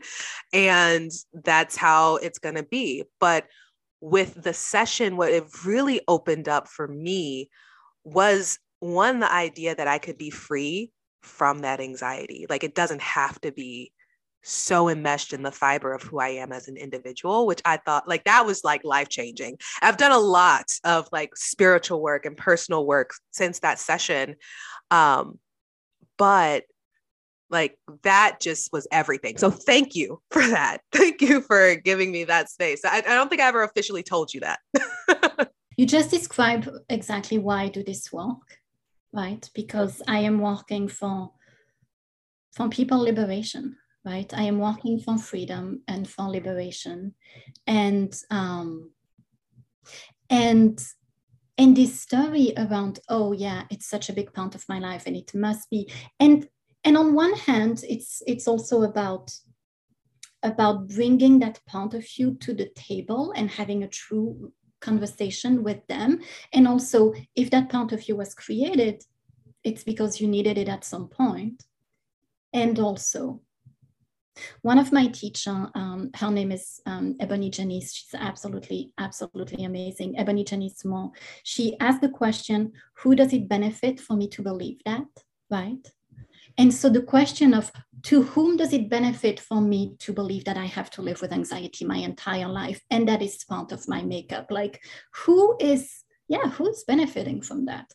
And 0.53 1.12
that's 1.43 1.75
how 1.75 2.15
it's 2.15 2.39
going 2.39 2.55
to 2.55 2.63
be. 2.63 3.03
But 3.19 3.45
with 4.01 4.41
the 4.41 4.53
session, 4.53 5.17
what 5.17 5.31
it 5.31 5.45
really 5.65 6.01
opened 6.07 6.50
up 6.50 6.67
for 6.67 6.88
me 6.88 7.51
was 8.03 8.57
one, 8.79 9.19
the 9.19 9.31
idea 9.31 9.75
that 9.75 9.88
I 9.88 10.00
could 10.00 10.17
be 10.17 10.31
free 10.31 10.91
from 11.22 11.60
that 11.60 11.79
anxiety. 11.79 12.48
Like 12.50 12.63
it 12.63 12.74
doesn't 12.74 13.01
have 13.01 13.39
to 13.41 13.51
be 13.51 13.91
so 14.45 14.89
enmeshed 14.89 15.33
in 15.33 15.41
the 15.41 15.51
fiber 15.51 15.91
of 15.93 16.03
who 16.03 16.19
I 16.19 16.29
am 16.29 16.51
as 16.51 16.67
an 16.67 16.77
individual, 16.77 17.47
which 17.47 17.61
I 17.65 17.77
thought 17.77 18.07
like 18.07 18.23
that 18.25 18.45
was 18.45 18.63
like 18.63 18.83
life 18.83 19.09
changing. 19.09 19.57
I've 19.81 19.97
done 19.97 20.11
a 20.11 20.19
lot 20.19 20.65
of 20.83 21.09
like 21.11 21.35
spiritual 21.35 22.01
work 22.01 22.25
and 22.25 22.37
personal 22.37 22.85
work 22.85 23.11
since 23.31 23.59
that 23.59 23.79
session. 23.79 24.35
Um, 24.91 25.39
but 26.17 26.63
like 27.49 27.77
that 28.03 28.39
just 28.39 28.71
was 28.71 28.87
everything. 28.91 29.37
So 29.37 29.49
thank 29.49 29.95
you 29.95 30.21
for 30.31 30.45
that. 30.47 30.77
Thank 30.91 31.21
you 31.21 31.41
for 31.41 31.75
giving 31.75 32.11
me 32.11 32.23
that 32.25 32.49
space. 32.49 32.85
I, 32.85 32.97
I 32.97 33.01
don't 33.01 33.29
think 33.29 33.41
I 33.41 33.47
ever 33.47 33.63
officially 33.63 34.03
told 34.03 34.31
you 34.31 34.41
that. 34.41 35.49
you 35.77 35.87
just 35.87 36.11
described 36.11 36.69
exactly 36.87 37.39
why 37.39 37.63
I 37.63 37.69
do 37.69 37.83
this 37.83 38.13
work, 38.13 38.59
right? 39.11 39.49
Because 39.55 40.03
I 40.07 40.19
am 40.19 40.39
working 40.39 40.87
for 40.87 41.31
for 42.53 42.69
people 42.69 42.99
liberation 42.99 43.75
right? 44.05 44.31
I 44.33 44.43
am 44.43 44.59
walking 44.59 45.00
for 45.00 45.17
freedom 45.17 45.81
and 45.88 46.07
for 46.09 46.29
liberation, 46.29 47.13
and 47.67 48.15
um, 48.29 48.91
and 50.29 50.79
and 51.57 51.75
this 51.75 52.01
story 52.01 52.53
around 52.57 53.00
oh 53.07 53.31
yeah 53.31 53.63
it's 53.69 53.88
such 53.88 54.09
a 54.09 54.13
big 54.13 54.33
part 54.33 54.55
of 54.55 54.67
my 54.67 54.77
life 54.79 55.03
and 55.05 55.15
it 55.15 55.33
must 55.33 55.69
be 55.69 55.89
and 56.19 56.50
and 56.83 56.97
on 56.97 57.13
one 57.13 57.33
hand 57.33 57.81
it's 57.88 58.21
it's 58.27 58.45
also 58.45 58.83
about 58.83 59.31
about 60.43 60.88
bringing 60.88 61.39
that 61.39 61.59
point 61.67 61.93
of 61.93 62.05
view 62.07 62.35
to 62.39 62.53
the 62.53 62.69
table 62.75 63.33
and 63.35 63.50
having 63.50 63.83
a 63.83 63.88
true 63.88 64.51
conversation 64.79 65.63
with 65.63 65.85
them. 65.88 66.21
And 66.53 66.67
also 66.67 67.13
if 67.35 67.50
that 67.50 67.69
point 67.69 67.91
of 67.91 68.05
view 68.05 68.15
was 68.15 68.35
created 68.35 69.03
it's 69.63 69.83
because 69.83 70.21
you 70.21 70.27
needed 70.27 70.59
it 70.59 70.69
at 70.69 70.83
some 70.85 71.07
point. 71.07 71.63
And 72.53 72.77
also 72.77 73.41
one 74.61 74.79
of 74.79 74.91
my 74.91 75.07
teacher, 75.07 75.69
um, 75.75 76.11
her 76.15 76.31
name 76.31 76.51
is 76.51 76.81
um, 76.85 77.15
Ebony 77.19 77.49
Janice. 77.49 77.93
She's 77.93 78.19
absolutely, 78.19 78.91
absolutely 78.97 79.63
amazing. 79.63 80.17
Ebony 80.17 80.43
Janice 80.43 80.85
Moore. 80.85 81.11
She 81.43 81.77
asked 81.79 82.01
the 82.01 82.09
question, 82.09 82.73
who 82.95 83.15
does 83.15 83.33
it 83.33 83.47
benefit 83.47 83.99
for 83.99 84.15
me 84.15 84.27
to 84.29 84.41
believe 84.41 84.79
that, 84.85 85.07
right? 85.49 85.87
And 86.57 86.73
so 86.73 86.89
the 86.89 87.01
question 87.01 87.53
of 87.53 87.71
to 88.03 88.23
whom 88.23 88.55
does 88.55 88.71
it 88.71 88.89
benefit 88.89 89.39
for 89.39 89.61
me 89.61 89.95
to 89.99 90.13
believe 90.13 90.45
that 90.45 90.57
I 90.57 90.65
have 90.65 90.89
to 90.91 91.01
live 91.01 91.21
with 91.21 91.33
anxiety 91.33 91.85
my 91.85 91.97
entire 91.97 92.47
life 92.47 92.81
and 92.89 93.07
that 93.09 93.21
is 93.21 93.43
part 93.43 93.71
of 93.71 93.87
my 93.87 94.03
makeup? 94.03 94.47
Like 94.51 94.81
who 95.13 95.57
is, 95.59 96.03
yeah, 96.27 96.49
who's 96.49 96.83
benefiting 96.85 97.41
from 97.41 97.65
that? 97.65 97.91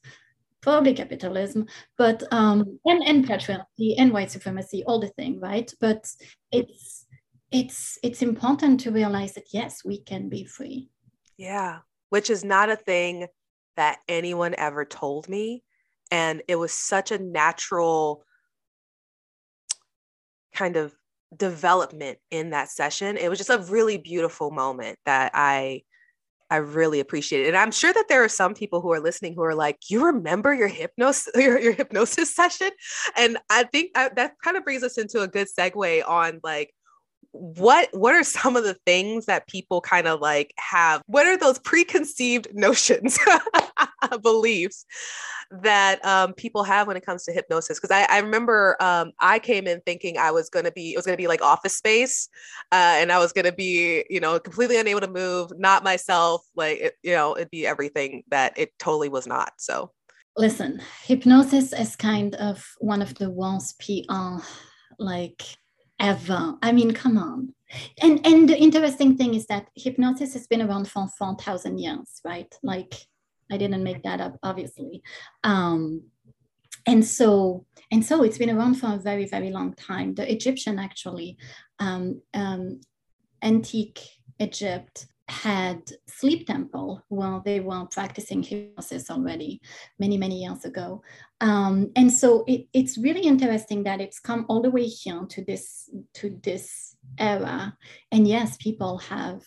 Probably 0.61 0.95
capitalism, 0.95 1.67
but 1.97 2.23
um, 2.33 2.79
and 2.85 3.03
and 3.03 3.27
patriarchy 3.27 3.95
and 3.99 4.13
white 4.13 4.31
supremacy, 4.31 4.83
all 4.87 5.01
the 5.01 5.09
thing, 5.09 5.41
right? 5.41 5.73
But 5.81 6.07
it's 6.53 7.07
it's 7.51 7.99
it's 8.03 8.23
important 8.23 8.81
to 8.81 8.91
realize 8.91 9.35
that 9.35 9.49
yes, 9.53 9.85
we 9.85 10.01
can 10.01 10.29
be 10.29 10.45
free. 10.45 10.91
Yeah, 11.37 11.79
which 12.11 12.31
is 12.31 12.45
not 12.45 12.71
a 12.71 12.77
thing 12.77 13.27
that 13.77 13.99
anyone 14.09 14.55
ever 14.59 14.85
told 14.85 15.29
me, 15.29 15.63
and 16.11 16.43
it 16.49 16.57
was 16.57 16.73
such 16.73 17.11
a 17.11 17.19
natural 17.19 18.25
kind 20.55 20.77
of 20.77 20.95
development 21.37 22.19
in 22.31 22.51
that 22.51 22.69
session. 22.69 23.17
It 23.17 23.29
was 23.29 23.39
just 23.39 23.51
a 23.51 23.65
really 23.71 23.99
beautiful 23.99 24.51
moment 24.51 24.99
that 25.07 25.33
I 25.35 25.83
I 26.51 26.57
really 26.57 26.99
appreciate 26.99 27.43
it. 27.45 27.49
And 27.49 27.57
I'm 27.57 27.71
sure 27.71 27.93
that 27.93 28.07
there 28.09 28.25
are 28.25 28.29
some 28.29 28.55
people 28.55 28.81
who 28.81 28.93
are 28.93 29.01
listening 29.01 29.35
who 29.35 29.43
are 29.43 29.55
like, 29.55 29.79
you 29.89 30.05
remember 30.05 30.53
your 30.53 30.69
hypnosis, 30.69 31.33
your, 31.37 31.61
your 31.61 31.73
hypnosis 31.73 32.35
session? 32.35 32.71
And 33.17 33.39
I 33.49 33.65
think 33.65 33.93
I, 33.95 34.11
that 34.17 34.35
kind 34.43 34.57
of 34.57 34.65
brings 34.65 34.83
us 34.83 34.99
into 34.99 35.21
a 35.21 35.29
good 35.29 35.47
segue 35.47 36.09
on 36.09 36.41
like, 36.43 36.75
what 37.33 37.89
what 37.93 38.15
are 38.15 38.25
some 38.25 38.57
of 38.57 38.65
the 38.65 38.75
things 38.87 39.27
that 39.27 39.47
people 39.47 39.81
kind 39.81 40.09
of 40.09 40.21
like 40.21 40.53
have 40.59 41.01
what 41.07 41.27
are 41.27 41.37
those 41.37 41.59
preconceived 41.61 42.49
notions 42.55 43.19
beliefs 44.23 44.85
that 45.63 46.05
um, 46.05 46.33
people 46.35 46.63
have 46.63 46.87
when 46.87 46.97
it 46.97 47.05
comes 47.05 47.25
to 47.25 47.33
hypnosis? 47.33 47.79
Because 47.81 47.91
I, 47.91 48.05
I, 48.05 48.19
remember 48.19 48.77
um, 48.81 49.13
i 49.21 49.39
came 49.39 49.67
in 49.67 49.81
thinking 49.81 50.19
i 50.19 50.31
was 50.31 50.49
going 50.49 50.65
to 50.65 50.73
be 50.73 50.93
it 50.93 50.97
was 50.97 51.07
going 51.07 51.17
to 51.17 51.21
be 51.21 51.29
like 51.29 51.43
office 51.43 51.77
space 51.77 52.29
uh, 52.73 52.97
and 52.99 53.11
i 53.11 53.19
was 53.19 53.33
going 53.33 53.45
to 53.45 53.53
be 53.53 54.05
you 54.11 54.21
know 54.21 54.39
completely 54.39 54.77
unable 54.79 55.01
to 55.01 55.09
move 55.09 55.51
not 55.57 55.83
myself 55.85 56.43
like 56.55 56.79
it, 56.79 56.95
you 57.03 57.13
know 57.13 57.37
it'd 57.37 57.51
be 57.51 57.67
everything 57.67 58.23
that 58.31 58.53
it 58.57 58.73
totally 58.79 59.09
was 59.09 59.27
not 59.27 59.53
so. 59.57 59.93
Listen 60.37 60.81
hypnosis 61.03 61.73
is 61.73 61.97
kind 61.97 62.35
of 62.37 62.65
one 62.79 63.03
of 63.03 63.15
the 63.17 63.31
worst 63.31 63.81
pr 63.81 64.43
like 64.99 65.43
ever 66.01 66.57
i 66.63 66.73
mean 66.73 66.93
come 66.93 67.17
on 67.17 67.55
and 68.03 68.27
and 68.27 68.49
the 68.49 68.59
interesting 68.59 69.17
thing 69.17 69.35
is 69.35 69.47
that 69.47 69.69
hypnosis 69.77 70.33
has 70.33 70.47
been 70.47 70.63
around 70.63 70.89
for 70.89 71.07
4000 71.19 71.79
years 71.79 72.21
right 72.25 72.53
like 72.63 72.95
I 73.51 73.57
didn't 73.57 73.83
make 73.83 74.03
that 74.05 74.21
up, 74.21 74.37
obviously. 74.43 75.03
Um, 75.45 76.03
and 76.87 77.05
so 77.05 77.67
and 77.93 78.05
so 78.05 78.23
it's 78.23 78.39
been 78.39 78.57
around 78.57 78.77
for 78.77 78.95
a 78.95 78.99
very 78.99 79.27
very 79.27 79.51
long 79.51 79.75
time. 79.75 80.15
The 80.15 80.31
Egyptian 80.31 80.79
actually, 80.79 81.37
um, 81.79 82.23
um, 82.33 82.81
antique 83.43 84.01
Egypt 84.39 85.07
had 85.31 85.81
sleep 86.07 86.47
temple 86.47 87.05
while 87.09 87.41
they 87.45 87.61
were 87.61 87.87
practicing 87.87 88.43
hypnosis 88.43 89.11
already 89.11 89.61
many 89.99 90.19
many 90.19 90.43
years 90.43 90.65
ago. 90.65 91.03
Um, 91.41 91.93
and 91.97 92.13
so 92.13 92.45
it, 92.47 92.67
it's 92.73 92.99
really 92.99 93.23
interesting 93.23 93.85
that 93.85 94.01
it's 94.01 94.19
come 94.19 94.45
all 94.49 94.61
the 94.61 94.71
way 94.71 94.87
here 94.87 95.25
to 95.29 95.45
this 95.45 95.89
to 96.15 96.39
this 96.43 96.97
era. 97.19 97.77
And 98.11 98.27
yes 98.27 98.57
people 98.57 98.99
have 98.99 99.43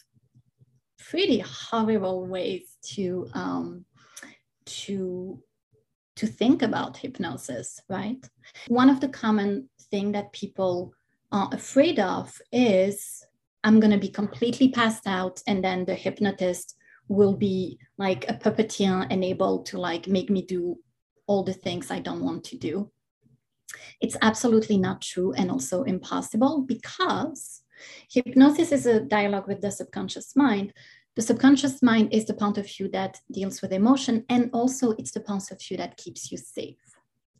pretty 0.97 1.39
horrible 1.39 2.25
ways 2.27 2.77
to 2.93 3.27
um, 3.33 3.85
to 4.65 5.39
to 6.15 6.27
think 6.27 6.61
about 6.61 6.97
hypnosis 6.97 7.81
right? 7.89 8.25
One 8.67 8.89
of 8.89 9.01
the 9.01 9.09
common 9.09 9.69
thing 9.91 10.13
that 10.13 10.31
people 10.31 10.93
are 11.31 11.49
afraid 11.51 11.99
of 11.99 12.39
is 12.51 13.25
i'm 13.63 13.79
going 13.79 13.91
to 13.91 13.97
be 13.97 14.09
completely 14.09 14.69
passed 14.69 15.07
out 15.07 15.41
and 15.47 15.63
then 15.63 15.85
the 15.85 15.95
hypnotist 15.95 16.75
will 17.07 17.33
be 17.35 17.77
like 17.97 18.25
a 18.29 18.33
puppeteer 18.33 19.05
and 19.09 19.23
able 19.23 19.63
to 19.63 19.77
like 19.77 20.07
make 20.07 20.29
me 20.29 20.41
do 20.41 20.77
all 21.27 21.43
the 21.43 21.53
things 21.53 21.91
i 21.91 21.99
don't 21.99 22.23
want 22.23 22.43
to 22.43 22.57
do 22.57 22.89
it's 24.01 24.17
absolutely 24.21 24.77
not 24.77 25.01
true 25.01 25.33
and 25.33 25.49
also 25.49 25.83
impossible 25.83 26.61
because 26.61 27.63
hypnosis 28.09 28.71
is 28.71 28.85
a 28.85 28.99
dialogue 28.99 29.47
with 29.47 29.61
the 29.61 29.71
subconscious 29.71 30.35
mind 30.35 30.73
the 31.15 31.21
subconscious 31.21 31.83
mind 31.83 32.11
is 32.11 32.25
the 32.25 32.33
point 32.33 32.57
of 32.57 32.67
view 32.67 32.89
that 32.89 33.19
deals 33.31 33.61
with 33.61 33.71
emotion, 33.71 34.25
and 34.29 34.49
also 34.51 34.91
it's 34.91 35.11
the 35.11 35.19
point 35.19 35.51
of 35.51 35.61
view 35.61 35.77
that 35.77 35.97
keeps 35.97 36.31
you 36.31 36.37
safe, 36.39 36.79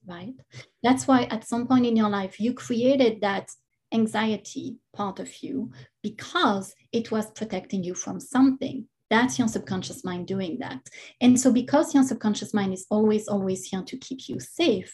right? 0.05 0.35
That's 0.83 1.07
why 1.07 1.23
at 1.23 1.47
some 1.47 1.67
point 1.67 1.87
in 1.87 1.95
your 1.95 2.09
life, 2.09 2.39
you 2.39 2.53
created 2.53 3.21
that 3.21 3.49
anxiety 3.93 4.77
part 4.93 5.19
of 5.19 5.43
you 5.43 5.71
because 6.01 6.73
it 6.91 7.11
was 7.11 7.31
protecting 7.31 7.83
you 7.83 7.93
from 7.93 8.19
something. 8.19 8.87
That's 9.09 9.37
your 9.37 9.47
subconscious 9.47 10.03
mind 10.03 10.27
doing 10.27 10.57
that. 10.59 10.81
And 11.21 11.39
so, 11.39 11.51
because 11.51 11.93
your 11.93 12.03
subconscious 12.03 12.53
mind 12.53 12.73
is 12.73 12.87
always, 12.89 13.27
always 13.27 13.65
here 13.65 13.83
to 13.83 13.97
keep 13.97 14.27
you 14.27 14.39
safe, 14.39 14.93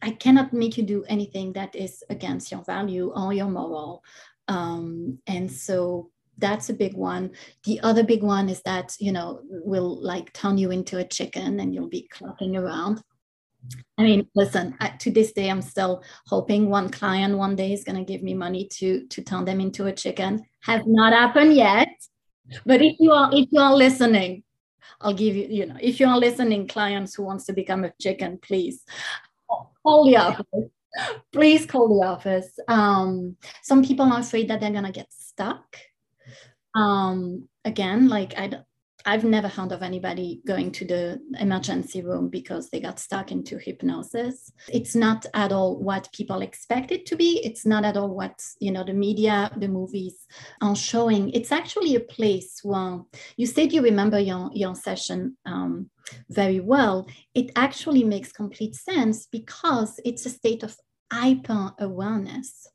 I 0.00 0.12
cannot 0.12 0.52
make 0.52 0.78
you 0.78 0.84
do 0.84 1.04
anything 1.08 1.52
that 1.52 1.74
is 1.74 2.02
against 2.08 2.50
your 2.50 2.64
value 2.64 3.12
or 3.14 3.34
your 3.34 3.50
moral. 3.50 4.02
Um, 4.46 5.18
and 5.26 5.52
so, 5.52 6.10
that's 6.38 6.70
a 6.70 6.74
big 6.74 6.94
one. 6.94 7.32
The 7.64 7.80
other 7.80 8.04
big 8.04 8.22
one 8.22 8.48
is 8.48 8.62
that, 8.62 8.96
you 9.00 9.12
know, 9.12 9.40
will 9.44 10.00
like 10.00 10.32
turn 10.32 10.56
you 10.56 10.70
into 10.70 10.98
a 10.98 11.04
chicken 11.04 11.60
and 11.60 11.74
you'll 11.74 11.88
be 11.88 12.08
clucking 12.10 12.56
around. 12.56 13.02
I 13.98 14.02
mean, 14.02 14.28
listen, 14.34 14.76
to 15.00 15.10
this 15.10 15.32
day, 15.32 15.50
I'm 15.50 15.62
still 15.62 16.02
hoping 16.26 16.70
one 16.70 16.88
client 16.88 17.36
one 17.36 17.56
day 17.56 17.72
is 17.72 17.84
going 17.84 17.98
to 17.98 18.10
give 18.10 18.22
me 18.22 18.34
money 18.34 18.68
to, 18.74 19.06
to 19.06 19.22
turn 19.22 19.44
them 19.44 19.60
into 19.60 19.86
a 19.86 19.92
chicken. 19.92 20.44
Has 20.62 20.82
not 20.86 21.12
happened 21.12 21.54
yet. 21.54 21.88
But 22.64 22.80
if 22.80 22.96
you 22.98 23.12
are, 23.12 23.30
if 23.32 23.48
you 23.50 23.60
are 23.60 23.74
listening, 23.74 24.44
I'll 25.00 25.14
give 25.14 25.36
you, 25.36 25.46
you 25.48 25.66
know, 25.66 25.76
if 25.80 26.00
you 26.00 26.06
are 26.06 26.18
listening, 26.18 26.66
clients 26.68 27.14
who 27.14 27.24
wants 27.24 27.44
to 27.46 27.52
become 27.52 27.84
a 27.84 27.92
chicken, 28.00 28.38
please 28.40 28.84
call 29.48 30.06
the 30.06 30.16
office. 30.16 30.70
Please 31.32 31.66
call 31.66 31.88
the 31.88 32.06
office. 32.06 32.58
Um, 32.66 33.36
some 33.62 33.84
people 33.84 34.06
are 34.06 34.20
afraid 34.20 34.48
that 34.48 34.60
they're 34.60 34.70
going 34.70 34.84
to 34.84 34.92
get 34.92 35.12
stuck 35.12 35.76
um, 36.74 37.48
again, 37.64 38.08
like 38.08 38.38
I, 38.38 38.50
I've 39.08 39.24
never 39.24 39.48
heard 39.48 39.72
of 39.72 39.82
anybody 39.82 40.42
going 40.46 40.70
to 40.72 40.84
the 40.84 41.18
emergency 41.40 42.02
room 42.02 42.28
because 42.28 42.68
they 42.68 42.78
got 42.78 43.00
stuck 43.00 43.32
into 43.32 43.56
hypnosis. 43.56 44.52
It's 44.68 44.94
not 44.94 45.24
at 45.32 45.50
all 45.50 45.78
what 45.78 46.12
people 46.12 46.42
expect 46.42 46.92
it 46.92 47.06
to 47.06 47.16
be. 47.16 47.40
It's 47.42 47.64
not 47.64 47.86
at 47.86 47.96
all 47.96 48.10
what 48.14 48.38
you 48.60 48.70
know 48.70 48.84
the 48.84 48.92
media, 48.92 49.50
the 49.56 49.66
movies 49.66 50.26
are 50.60 50.76
showing. 50.76 51.30
It's 51.30 51.52
actually 51.52 51.94
a 51.96 52.00
place 52.00 52.60
where 52.62 53.00
you 53.38 53.46
said 53.46 53.72
you 53.72 53.80
remember 53.80 54.18
your 54.20 54.50
your 54.52 54.74
session 54.74 55.38
um, 55.46 55.88
very 56.28 56.60
well. 56.60 57.08
It 57.32 57.50
actually 57.56 58.04
makes 58.04 58.30
complete 58.30 58.74
sense 58.74 59.24
because 59.24 59.98
it's 60.04 60.26
a 60.26 60.30
state 60.40 60.62
of 60.62 60.76
hyper 61.10 61.72
awareness 61.78 62.68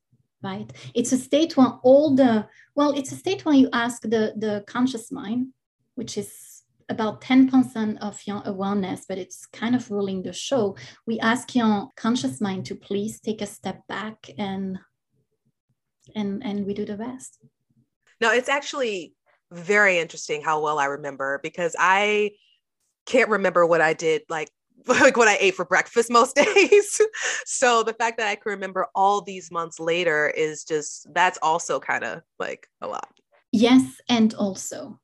right? 0.44 0.74
It's 0.94 1.14
a 1.14 1.18
state 1.18 1.56
where 1.56 1.80
all 1.84 2.16
the, 2.16 2.46
well, 2.76 2.92
it's 2.92 3.14
a 3.14 3.16
state 3.16 3.46
where 3.46 3.56
you 3.56 3.70
ask 3.72 4.02
the, 4.02 4.34
the 4.36 4.62
conscious 4.68 5.10
mind, 5.10 5.54
which 5.96 6.18
is 6.18 6.64
about 6.90 7.22
10% 7.22 7.98
of 8.02 8.22
your 8.26 8.42
awareness, 8.46 9.06
but 9.08 9.18
it's 9.18 9.46
kind 9.46 9.76
of 9.76 9.90
ruling 9.90 10.22
the 10.22 10.34
show. 10.34 10.76
We 11.08 11.20
ask 11.20 11.56
your 11.56 11.90
conscious 11.96 12.42
mind 12.42 12.66
to 12.68 12.76
please 12.76 13.20
take 13.20 13.42
a 13.42 13.46
step 13.46 13.82
back 13.88 14.30
and 14.38 14.80
and 16.16 16.44
and 16.44 16.66
we 16.66 16.74
do 16.74 16.86
the 16.86 16.98
rest. 16.98 17.40
No, 18.20 18.32
it's 18.32 18.50
actually 18.50 19.14
very 19.52 20.00
interesting 20.00 20.42
how 20.42 20.62
well 20.62 20.80
I 20.80 20.86
remember 20.86 21.40
because 21.44 21.76
I 21.80 22.32
can't 23.06 23.30
remember 23.30 23.66
what 23.66 23.82
I 23.82 23.94
did 23.94 24.24
like 24.30 24.50
like 24.88 25.18
what 25.18 25.28
I 25.28 25.38
ate 25.40 25.56
for 25.56 25.66
breakfast 25.66 26.12
most 26.12 26.36
days. 26.56 27.02
so 27.46 27.84
the 27.84 27.94
fact 27.94 28.18
that 28.18 28.28
I 28.28 28.36
can 28.36 28.52
remember 28.52 28.88
all 28.96 29.22
these 29.22 29.52
months 29.52 29.80
later 29.80 30.30
is 30.30 30.64
just 30.64 31.08
that's 31.14 31.40
also 31.42 31.80
kind 31.80 32.04
of 32.04 32.22
like 32.40 32.68
a 32.82 32.88
lot. 32.88 33.10
Yes, 33.52 34.02
and 34.10 34.34
also 34.34 35.00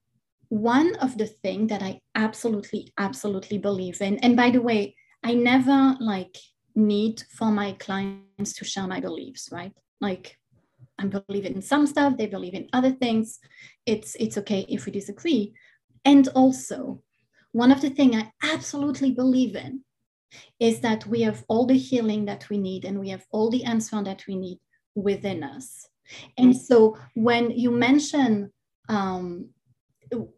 one 0.50 0.96
of 0.96 1.18
the 1.18 1.28
things 1.28 1.70
that 1.70 1.82
I 1.82 2.02
absolutely, 2.16 2.92
absolutely 2.98 3.58
believe 3.58 4.02
in, 4.02 4.18
and 4.18 4.36
by 4.36 4.50
the 4.50 4.62
way, 4.62 4.96
I 5.24 5.34
never 5.34 5.96
like 6.00 6.36
need 6.76 7.24
for 7.30 7.52
my 7.52 7.74
clients 7.74 8.54
to 8.54 8.66
share 8.66 8.88
my 8.88 9.00
beliefs, 9.00 9.50
right? 9.52 9.74
Like 10.02 10.38
I 10.98 11.06
believe 11.06 11.46
in 11.46 11.62
some 11.62 11.88
stuff, 11.88 12.18
they 12.18 12.28
believe 12.28 12.54
in 12.54 12.70
other 12.74 12.92
things. 12.92 13.40
It's 13.86 14.16
it's 14.20 14.38
okay 14.38 14.66
if 14.70 14.86
we 14.86 14.92
disagree. 14.92 15.54
And 16.06 16.28
also, 16.30 17.02
one 17.52 17.72
of 17.72 17.82
the 17.82 17.90
things 17.90 18.16
I 18.16 18.32
absolutely 18.44 19.12
believe 19.12 19.56
in 19.56 19.84
is 20.60 20.82
that 20.82 21.06
we 21.06 21.22
have 21.22 21.44
all 21.48 21.66
the 21.66 21.78
healing 21.78 22.26
that 22.26 22.50
we 22.50 22.58
need 22.58 22.86
and 22.86 23.00
we 23.00 23.10
have 23.10 23.26
all 23.32 23.50
the 23.50 23.64
answer 23.64 24.02
that 24.04 24.24
we 24.28 24.36
need 24.36 24.60
within 24.96 25.44
us. 25.44 25.88
And 26.38 26.54
mm-hmm. 26.54 26.60
so 26.60 26.98
when 27.16 27.52
you 27.52 27.72
mention 27.72 28.52
um, 28.88 29.50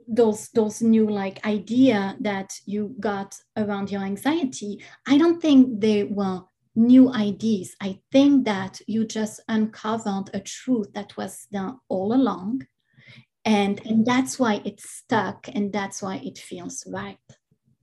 those 0.08 0.50
those 0.50 0.82
new 0.82 1.10
like 1.10 1.46
idea 1.46 2.18
that 2.20 2.54
you 2.66 2.96
got 3.00 3.38
around 3.58 3.92
your 3.92 4.02
anxiety, 4.02 4.84
I 5.08 5.18
don't 5.18 5.42
think 5.42 5.80
they 5.80 6.04
were 6.04 6.44
new 6.76 7.12
ideas. 7.14 7.76
I 7.82 8.00
think 8.12 8.46
that 8.46 8.80
you 8.88 9.06
just 9.06 9.42
uncovered 9.48 10.30
a 10.34 10.40
truth 10.40 10.94
that 10.94 11.16
was 11.18 11.48
there 11.52 11.74
all 11.90 12.14
along. 12.14 12.68
And, 13.44 13.84
and 13.86 14.06
that's 14.06 14.38
why 14.38 14.62
it's 14.66 14.90
stuck 14.90 15.48
and 15.54 15.74
that's 15.74 16.02
why 16.02 16.18
it 16.24 16.38
feels 16.38 16.86
right. 16.88 17.18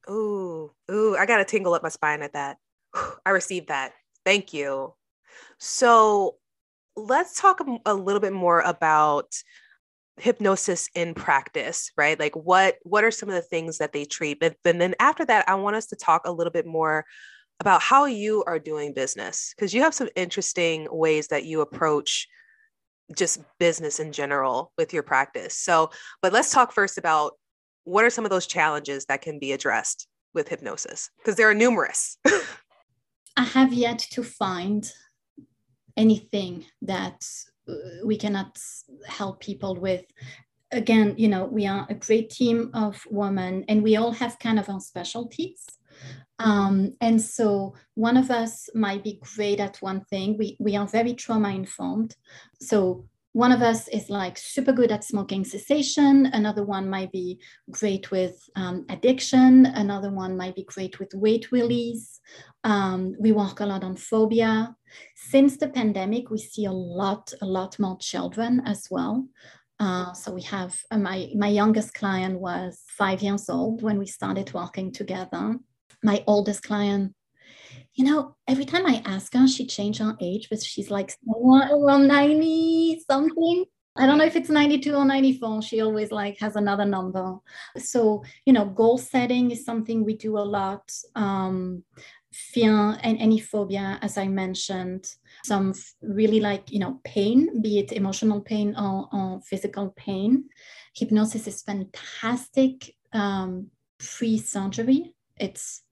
Ooh, 0.08 0.72
ooh, 0.90 1.16
I 1.16 1.26
got 1.26 1.38
to 1.38 1.44
tingle 1.44 1.74
up 1.74 1.82
my 1.82 1.88
spine 1.88 2.22
at 2.22 2.32
that. 2.32 2.58
I 3.26 3.30
received 3.30 3.68
that. 3.68 3.92
Thank 4.24 4.54
you. 4.54 4.94
So 5.58 6.36
let's 6.96 7.40
talk 7.40 7.60
a 7.84 7.94
little 7.94 8.20
bit 8.20 8.32
more 8.32 8.60
about 8.60 9.34
hypnosis 10.20 10.88
in 10.94 11.14
practice 11.14 11.90
right 11.96 12.18
like 12.18 12.34
what 12.34 12.76
what 12.82 13.04
are 13.04 13.10
some 13.10 13.28
of 13.28 13.34
the 13.34 13.42
things 13.42 13.78
that 13.78 13.92
they 13.92 14.04
treat 14.04 14.42
and 14.42 14.80
then 14.80 14.94
after 15.00 15.24
that 15.24 15.48
i 15.48 15.54
want 15.54 15.76
us 15.76 15.86
to 15.86 15.96
talk 15.96 16.22
a 16.24 16.32
little 16.32 16.52
bit 16.52 16.66
more 16.66 17.04
about 17.60 17.82
how 17.82 18.04
you 18.04 18.44
are 18.46 18.58
doing 18.58 18.92
business 18.92 19.52
because 19.56 19.74
you 19.74 19.82
have 19.82 19.94
some 19.94 20.08
interesting 20.14 20.86
ways 20.90 21.28
that 21.28 21.44
you 21.44 21.60
approach 21.60 22.28
just 23.16 23.40
business 23.58 24.00
in 24.00 24.12
general 24.12 24.72
with 24.76 24.92
your 24.92 25.02
practice. 25.02 25.56
So, 25.56 25.90
but 26.22 26.32
let's 26.32 26.52
talk 26.52 26.72
first 26.72 26.98
about 26.98 27.32
what 27.84 28.04
are 28.04 28.10
some 28.10 28.24
of 28.24 28.30
those 28.30 28.46
challenges 28.46 29.06
that 29.06 29.22
can 29.22 29.38
be 29.38 29.52
addressed 29.52 30.06
with 30.34 30.48
hypnosis 30.48 31.10
because 31.18 31.36
there 31.36 31.48
are 31.48 31.54
numerous. 31.54 32.18
I 33.36 33.44
have 33.44 33.72
yet 33.72 33.98
to 34.10 34.22
find 34.22 34.90
anything 35.96 36.66
that 36.82 37.24
we 38.04 38.16
cannot 38.16 38.58
help 39.06 39.40
people 39.40 39.74
with 39.74 40.04
again 40.72 41.14
you 41.16 41.28
know 41.28 41.44
we 41.44 41.66
are 41.66 41.86
a 41.88 41.94
great 41.94 42.30
team 42.30 42.70
of 42.74 43.02
women 43.10 43.64
and 43.68 43.82
we 43.82 43.96
all 43.96 44.12
have 44.12 44.38
kind 44.38 44.58
of 44.58 44.68
our 44.68 44.80
specialties 44.80 45.78
um, 46.38 46.94
and 47.00 47.20
so 47.20 47.74
one 47.94 48.16
of 48.16 48.30
us 48.30 48.68
might 48.74 49.02
be 49.02 49.20
great 49.34 49.60
at 49.60 49.78
one 49.78 50.04
thing. 50.04 50.38
We, 50.38 50.56
we 50.60 50.76
are 50.76 50.86
very 50.86 51.14
trauma 51.14 51.50
informed. 51.50 52.14
So 52.60 53.06
one 53.38 53.52
of 53.52 53.62
us 53.62 53.86
is 53.86 54.10
like 54.10 54.36
super 54.36 54.72
good 54.72 54.90
at 54.90 55.04
smoking 55.04 55.44
cessation. 55.44 56.26
Another 56.26 56.64
one 56.64 56.90
might 56.90 57.12
be 57.12 57.38
great 57.70 58.10
with 58.10 58.36
um, 58.56 58.84
addiction. 58.88 59.64
Another 59.64 60.10
one 60.10 60.36
might 60.36 60.56
be 60.56 60.64
great 60.64 60.98
with 60.98 61.14
weight 61.14 61.52
release. 61.52 62.18
Um, 62.64 63.14
we 63.20 63.30
work 63.30 63.60
a 63.60 63.66
lot 63.66 63.84
on 63.84 63.94
phobia. 63.94 64.74
Since 65.14 65.58
the 65.58 65.68
pandemic, 65.68 66.30
we 66.30 66.38
see 66.38 66.64
a 66.64 66.72
lot, 66.72 67.32
a 67.40 67.46
lot 67.46 67.78
more 67.78 67.96
children 67.98 68.60
as 68.66 68.88
well. 68.90 69.28
Uh, 69.78 70.12
so 70.14 70.32
we 70.32 70.42
have 70.42 70.76
uh, 70.90 70.98
my 70.98 71.30
my 71.36 71.46
youngest 71.46 71.94
client 71.94 72.40
was 72.40 72.82
five 72.88 73.22
years 73.22 73.48
old 73.48 73.82
when 73.82 73.98
we 74.00 74.06
started 74.06 74.52
working 74.52 74.90
together 74.90 75.60
my 76.02 76.22
oldest 76.26 76.62
client, 76.62 77.14
you 77.94 78.04
know, 78.04 78.36
every 78.46 78.64
time 78.64 78.86
I 78.86 79.02
ask 79.04 79.32
her, 79.34 79.46
she 79.46 79.66
changed 79.66 80.00
her 80.00 80.16
age, 80.20 80.48
but 80.50 80.62
she's 80.62 80.90
like 80.90 81.12
around 81.28 82.06
90 82.06 83.02
something. 83.08 83.64
I 83.96 84.06
don't 84.06 84.18
know 84.18 84.24
if 84.24 84.36
it's 84.36 84.48
92 84.48 84.94
or 84.94 85.04
94. 85.04 85.62
She 85.62 85.80
always 85.80 86.12
like 86.12 86.38
has 86.38 86.54
another 86.54 86.84
number. 86.84 87.36
So, 87.78 88.22
you 88.46 88.52
know, 88.52 88.66
goal 88.66 88.96
setting 88.96 89.50
is 89.50 89.64
something 89.64 90.04
we 90.04 90.16
do 90.16 90.38
a 90.38 90.40
lot. 90.40 90.88
Um, 91.16 91.82
fear 92.32 92.96
and 93.02 93.18
any 93.18 93.40
phobia, 93.40 93.98
as 94.02 94.16
I 94.16 94.28
mentioned, 94.28 95.10
some 95.44 95.74
really 96.02 96.40
like, 96.40 96.70
you 96.70 96.78
know, 96.78 97.00
pain, 97.04 97.60
be 97.60 97.80
it 97.80 97.92
emotional 97.92 98.40
pain 98.40 98.76
or, 98.76 99.08
or 99.12 99.40
physical 99.40 99.92
pain. 99.96 100.44
Hypnosis 100.94 101.48
is 101.48 101.62
fantastic 101.62 102.94
um, 103.12 103.68
pre-surgery. 103.98 105.14
It's 105.36 105.82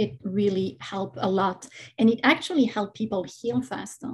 it 0.00 0.18
really 0.24 0.78
helped 0.80 1.18
a 1.20 1.28
lot. 1.28 1.68
And 1.98 2.08
it 2.08 2.20
actually 2.24 2.64
helped 2.64 2.96
people 2.96 3.24
heal 3.24 3.60
faster. 3.60 4.10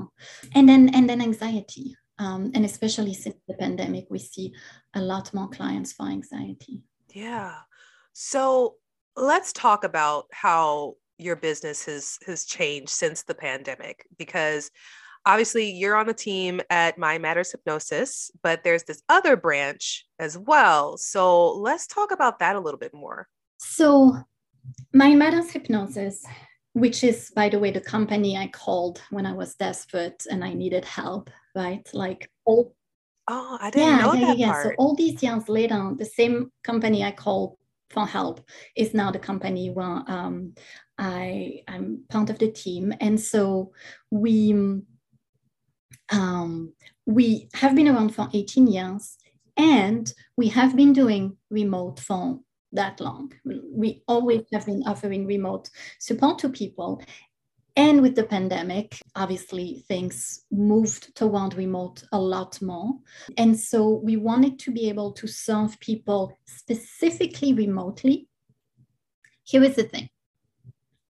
And 0.55 0.68
then 0.68 0.90
and 0.94 1.09
then 1.09 1.22
anxiety 1.22 1.96
um, 2.18 2.51
and 2.55 2.64
especially 2.64 3.14
since 3.14 3.37
the 3.46 3.55
pandemic 3.55 4.07
we 4.11 4.18
see 4.18 4.53
a 4.94 5.01
lot 5.01 5.33
more 5.33 5.49
clients 5.49 5.92
for 5.92 6.07
anxiety. 6.07 6.83
Yeah. 7.14 7.55
So 8.12 8.75
let's 9.16 9.53
talk 9.53 9.85
about 9.85 10.27
how 10.33 10.94
your 11.18 11.37
business 11.37 11.85
has 11.87 12.18
has 12.27 12.44
changed 12.44 12.90
since 12.90 13.22
the 13.22 13.35
pandemic 13.35 14.07
because 14.18 14.70
obviously 15.25 15.70
you're 15.70 15.96
on 15.96 16.07
the 16.07 16.14
team 16.14 16.61
at 16.68 16.99
Mind 16.99 17.22
Matters 17.22 17.53
Hypnosis 17.53 18.31
but 18.42 18.64
there's 18.64 18.83
this 18.83 19.03
other 19.09 19.37
branch 19.37 20.05
as 20.18 20.37
well. 20.37 20.96
So 20.96 21.53
let's 21.53 21.87
talk 21.87 22.11
about 22.11 22.40
that 22.40 22.57
a 22.57 22.61
little 22.61 22.81
bit 22.81 22.92
more. 22.92 23.29
So 23.59 24.16
Mind 24.93 25.19
Matters 25.19 25.51
Hypnosis, 25.51 26.25
which 26.73 27.05
is, 27.05 27.31
by 27.35 27.49
the 27.49 27.59
way, 27.59 27.71
the 27.71 27.81
company 27.81 28.37
I 28.37 28.49
called 28.49 29.01
when 29.11 29.27
I 29.27 29.33
was 29.33 29.55
desperate 29.55 30.27
and 30.31 30.45
I 30.45 30.53
needed 30.53 30.85
help, 30.85 31.31
right? 31.55 31.87
Like 31.93 32.31
all. 32.45 32.75
Oh, 33.29 33.59
I 33.61 33.71
didn't 33.71 33.89
yeah, 33.89 33.99
know 33.99 34.13
yeah, 34.15 34.27
that 34.27 34.39
yeah. 34.39 34.53
Part. 34.53 34.65
So 34.65 34.73
all 34.79 34.95
these 34.95 35.23
years 35.23 35.49
later, 35.49 35.93
the 35.97 36.05
same 36.05 36.51
company 36.63 37.03
I 37.03 37.11
called 37.11 37.57
for 37.91 38.07
help 38.07 38.41
is 38.77 38.95
now 38.95 39.11
the 39.11 39.19
company 39.19 39.71
where 39.71 40.03
um, 40.07 40.55
I 40.99 41.63
I'm 41.69 42.05
part 42.09 42.31
of 42.31 42.39
the 42.39 42.51
team, 42.51 42.93
and 43.01 43.21
so 43.21 43.73
we 44.11 44.53
um, 46.11 46.73
we 47.07 47.49
have 47.55 47.75
been 47.75 47.89
around 47.89 48.15
for 48.15 48.29
18 48.33 48.67
years, 48.67 49.17
and 49.57 50.13
we 50.37 50.49
have 50.49 50.77
been 50.77 50.93
doing 50.93 51.37
remote 51.51 52.01
for 52.01 52.41
that 52.73 53.01
long. 53.01 53.33
We 53.45 54.03
always 54.09 54.43
have 54.53 54.67
been 54.67 54.83
offering 54.87 55.27
remote 55.27 55.71
support 55.99 56.39
to 56.41 56.49
people. 56.49 57.03
And 57.79 58.01
with 58.01 58.15
the 58.15 58.25
pandemic, 58.25 58.99
obviously 59.15 59.85
things 59.87 60.45
moved 60.51 61.15
toward 61.15 61.55
remote 61.55 62.03
a 62.11 62.19
lot 62.19 62.61
more. 62.63 62.95
And 63.37 63.59
so 63.59 64.01
we 64.03 64.17
wanted 64.17 64.59
to 64.61 64.71
be 64.71 64.89
able 64.89 65.13
to 65.13 65.27
serve 65.27 65.79
people 65.81 66.33
specifically 66.47 67.53
remotely. 67.53 68.29
Here 69.45 69.63
is 69.63 69.77
the 69.77 69.85
thing 69.85 70.09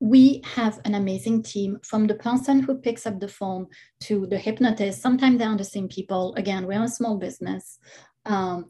we 0.03 0.41
have 0.43 0.81
an 0.83 0.95
amazing 0.95 1.41
team 1.41 1.79
from 1.81 2.07
the 2.07 2.15
person 2.15 2.61
who 2.61 2.75
picks 2.75 3.07
up 3.07 3.21
the 3.21 3.27
phone 3.27 3.65
to 4.01 4.27
the 4.27 4.37
hypnotist. 4.37 5.01
Sometimes 5.01 5.37
they 5.37 5.45
are 5.45 5.55
the 5.55 5.63
same 5.63 5.87
people. 5.87 6.35
Again, 6.35 6.67
we're 6.67 6.83
a 6.83 6.89
small 6.89 7.17
business. 7.17 7.79
Um, 8.25 8.69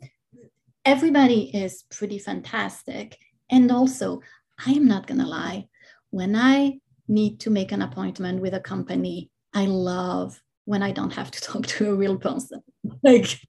everybody 0.85 1.55
is 1.55 1.83
pretty 1.91 2.19
fantastic. 2.19 3.17
And 3.49 3.71
also, 3.71 4.21
I 4.65 4.71
am 4.71 4.87
not 4.87 5.07
going 5.07 5.19
to 5.19 5.27
lie, 5.27 5.67
when 6.09 6.35
I 6.35 6.79
need 7.07 7.39
to 7.41 7.49
make 7.49 7.71
an 7.71 7.81
appointment 7.81 8.41
with 8.41 8.53
a 8.53 8.59
company, 8.59 9.29
I 9.53 9.65
love 9.65 10.39
when 10.65 10.83
I 10.83 10.91
don't 10.91 11.13
have 11.13 11.31
to 11.31 11.41
talk 11.49 11.65
to 11.67 11.91
a 11.91 11.95
real 11.95 12.17
person. 12.17 12.61
Like, 13.03 13.39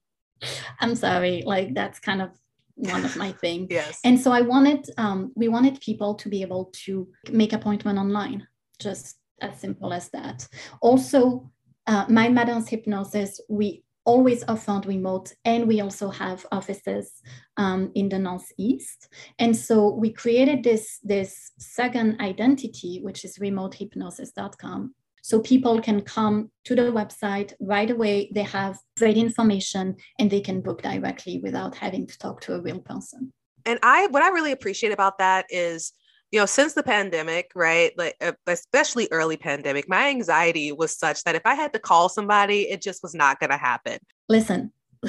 I'm 0.79 0.95
sorry, 0.95 1.43
like 1.45 1.73
that's 1.73 1.99
kind 1.99 2.21
of 2.21 2.29
one 2.75 3.05
of 3.05 3.15
my 3.15 3.31
things. 3.31 3.67
yes. 3.71 3.99
And 4.03 4.19
so 4.19 4.31
I 4.31 4.41
wanted, 4.41 4.89
um, 4.97 5.31
we 5.35 5.47
wanted 5.47 5.79
people 5.79 6.15
to 6.15 6.29
be 6.29 6.41
able 6.41 6.71
to 6.85 7.07
make 7.31 7.53
appointment 7.53 7.97
online, 7.97 8.45
just 8.79 9.17
as 9.41 9.59
simple 9.59 9.93
as 9.93 10.09
that. 10.09 10.47
Also, 10.81 11.49
uh, 11.87 12.05
Mind 12.09 12.35
Matters 12.35 12.67
Hypnosis, 12.67 13.39
we 13.49 13.84
always 14.05 14.43
offered 14.47 14.85
remote 14.85 15.33
and 15.43 15.67
we 15.67 15.81
also 15.81 16.09
have 16.09 16.45
offices 16.51 17.11
um, 17.57 17.91
in 17.95 18.07
the 18.09 18.19
northeast. 18.19 19.09
And 19.39 19.55
so 19.55 19.89
we 19.89 20.11
created 20.11 20.63
this 20.63 20.99
this 21.03 21.51
second 21.57 22.21
identity 22.21 22.99
which 23.01 23.25
is 23.25 23.37
remotehypnosis.com 23.39 24.93
so 25.21 25.39
people 25.39 25.81
can 25.81 26.01
come 26.01 26.51
to 26.65 26.75
the 26.75 26.83
website 26.83 27.53
right 27.59 27.89
away. 27.89 28.29
They 28.33 28.43
have 28.43 28.77
great 28.97 29.17
information 29.17 29.95
and 30.19 30.29
they 30.29 30.41
can 30.41 30.61
book 30.61 30.83
directly 30.83 31.39
without 31.39 31.75
having 31.75 32.05
to 32.05 32.17
talk 32.19 32.41
to 32.41 32.53
a 32.53 32.61
real 32.61 32.79
person. 32.79 33.33
And 33.65 33.79
i 33.81 34.07
what 34.07 34.21
i 34.21 34.29
really 34.29 34.51
appreciate 34.51 34.91
about 34.91 35.17
that 35.17 35.45
is 35.49 35.91
you 36.31 36.39
know, 36.39 36.45
since 36.45 36.73
the 36.73 36.83
pandemic, 36.83 37.51
right? 37.55 37.91
Like 37.97 38.17
especially 38.47 39.07
early 39.11 39.37
pandemic, 39.37 39.87
my 39.87 40.09
anxiety 40.09 40.71
was 40.71 40.97
such 40.97 41.23
that 41.23 41.35
if 41.35 41.43
I 41.45 41.53
had 41.53 41.73
to 41.73 41.79
call 41.79 42.09
somebody, 42.09 42.63
it 42.63 42.81
just 42.81 43.03
was 43.03 43.13
not 43.13 43.39
going 43.39 43.51
to 43.51 43.57
happen. 43.57 43.99
Listen, 44.27 44.71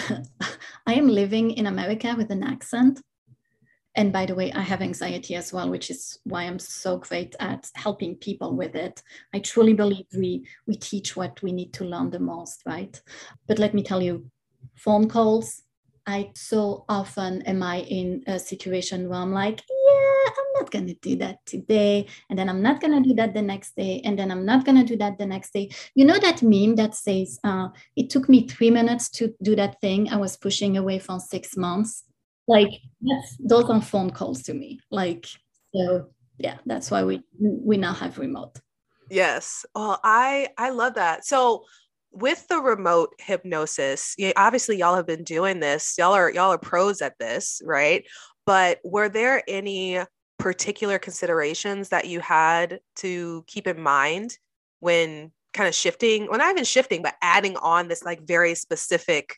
I 0.86 0.94
am 0.94 1.08
living 1.08 1.52
in 1.52 1.66
America 1.66 2.14
with 2.16 2.30
an 2.30 2.42
accent. 2.42 3.00
and 3.96 4.12
by 4.12 4.26
the 4.26 4.34
way, 4.34 4.52
I 4.52 4.60
have 4.60 4.82
anxiety 4.82 5.34
as 5.34 5.52
well, 5.52 5.70
which 5.70 5.90
is 5.90 6.18
why 6.24 6.42
I'm 6.42 6.58
so 6.58 6.98
great 6.98 7.34
at 7.40 7.70
helping 7.74 8.14
people 8.16 8.54
with 8.54 8.76
it. 8.76 9.02
I 9.34 9.38
truly 9.40 9.72
believe 9.72 10.06
we 10.14 10.46
we 10.66 10.76
teach 10.76 11.16
what 11.16 11.42
we 11.42 11.50
need 11.50 11.72
to 11.74 11.84
learn 11.84 12.10
the 12.10 12.20
most, 12.20 12.62
right? 12.66 13.00
But 13.48 13.58
let 13.58 13.72
me 13.74 13.82
tell 13.82 14.02
you, 14.02 14.30
phone 14.74 15.08
calls. 15.08 15.62
I 16.06 16.30
so 16.34 16.84
often 16.88 17.42
am 17.42 17.62
I 17.62 17.80
in 17.80 18.22
a 18.28 18.38
situation 18.38 19.08
where 19.08 19.18
I'm 19.18 19.32
like, 19.32 19.60
yeah, 19.68 20.30
I'm 20.38 20.45
not 20.58 20.70
gonna 20.70 20.94
do 20.94 21.16
that 21.16 21.44
today, 21.46 22.06
and 22.28 22.38
then 22.38 22.48
I'm 22.48 22.62
not 22.62 22.80
gonna 22.80 23.00
do 23.00 23.14
that 23.14 23.34
the 23.34 23.42
next 23.42 23.76
day, 23.76 24.00
and 24.04 24.18
then 24.18 24.30
I'm 24.30 24.44
not 24.44 24.64
gonna 24.64 24.84
do 24.84 24.96
that 24.96 25.18
the 25.18 25.26
next 25.26 25.52
day. 25.52 25.70
You 25.94 26.04
know 26.04 26.18
that 26.18 26.42
meme 26.42 26.76
that 26.76 26.94
says, 26.94 27.38
uh, 27.44 27.68
"It 27.96 28.10
took 28.10 28.28
me 28.28 28.46
three 28.46 28.70
minutes 28.70 29.08
to 29.10 29.34
do 29.42 29.56
that 29.56 29.80
thing 29.80 30.08
I 30.08 30.16
was 30.16 30.36
pushing 30.36 30.76
away 30.76 30.98
for 30.98 31.20
six 31.20 31.56
months." 31.56 32.04
like 32.48 32.80
that's 33.00 33.36
those 33.38 33.68
are 33.68 33.82
phone 33.82 34.10
calls 34.10 34.42
to 34.44 34.54
me. 34.54 34.80
Like 34.90 35.26
so 35.74 36.08
yeah 36.38 36.58
that's 36.66 36.90
why 36.90 37.04
we 37.04 37.22
we 37.38 37.76
now 37.76 37.92
have 37.92 38.18
remote. 38.18 38.58
Yes. 39.10 39.64
Well 39.74 40.00
i 40.04 40.48
i 40.58 40.70
love 40.70 40.94
that. 40.94 41.24
So 41.24 41.64
with 42.12 42.46
the 42.48 42.58
remote 42.58 43.10
hypnosis 43.18 44.14
yeah 44.16 44.32
obviously 44.36 44.78
y'all 44.78 44.96
have 44.96 45.06
been 45.06 45.24
doing 45.24 45.60
this. 45.60 45.96
Y'all 45.98 46.14
are 46.14 46.30
y'all 46.30 46.52
are 46.52 46.58
pros 46.58 47.02
at 47.02 47.18
this 47.18 47.60
right? 47.64 48.04
But 48.44 48.78
were 48.84 49.08
there 49.08 49.42
any 49.48 49.98
particular 50.46 50.98
considerations 50.98 51.88
that 51.88 52.06
you 52.06 52.20
had 52.20 52.80
to 52.96 53.44
keep 53.46 53.66
in 53.66 53.80
mind 53.80 54.38
when 54.80 55.30
kind 55.52 55.68
of 55.68 55.74
shifting 55.74 56.26
well 56.28 56.38
not 56.38 56.50
even 56.50 56.64
shifting 56.64 57.02
but 57.02 57.14
adding 57.22 57.56
on 57.56 57.88
this 57.88 58.04
like 58.04 58.20
very 58.26 58.54
specific 58.54 59.36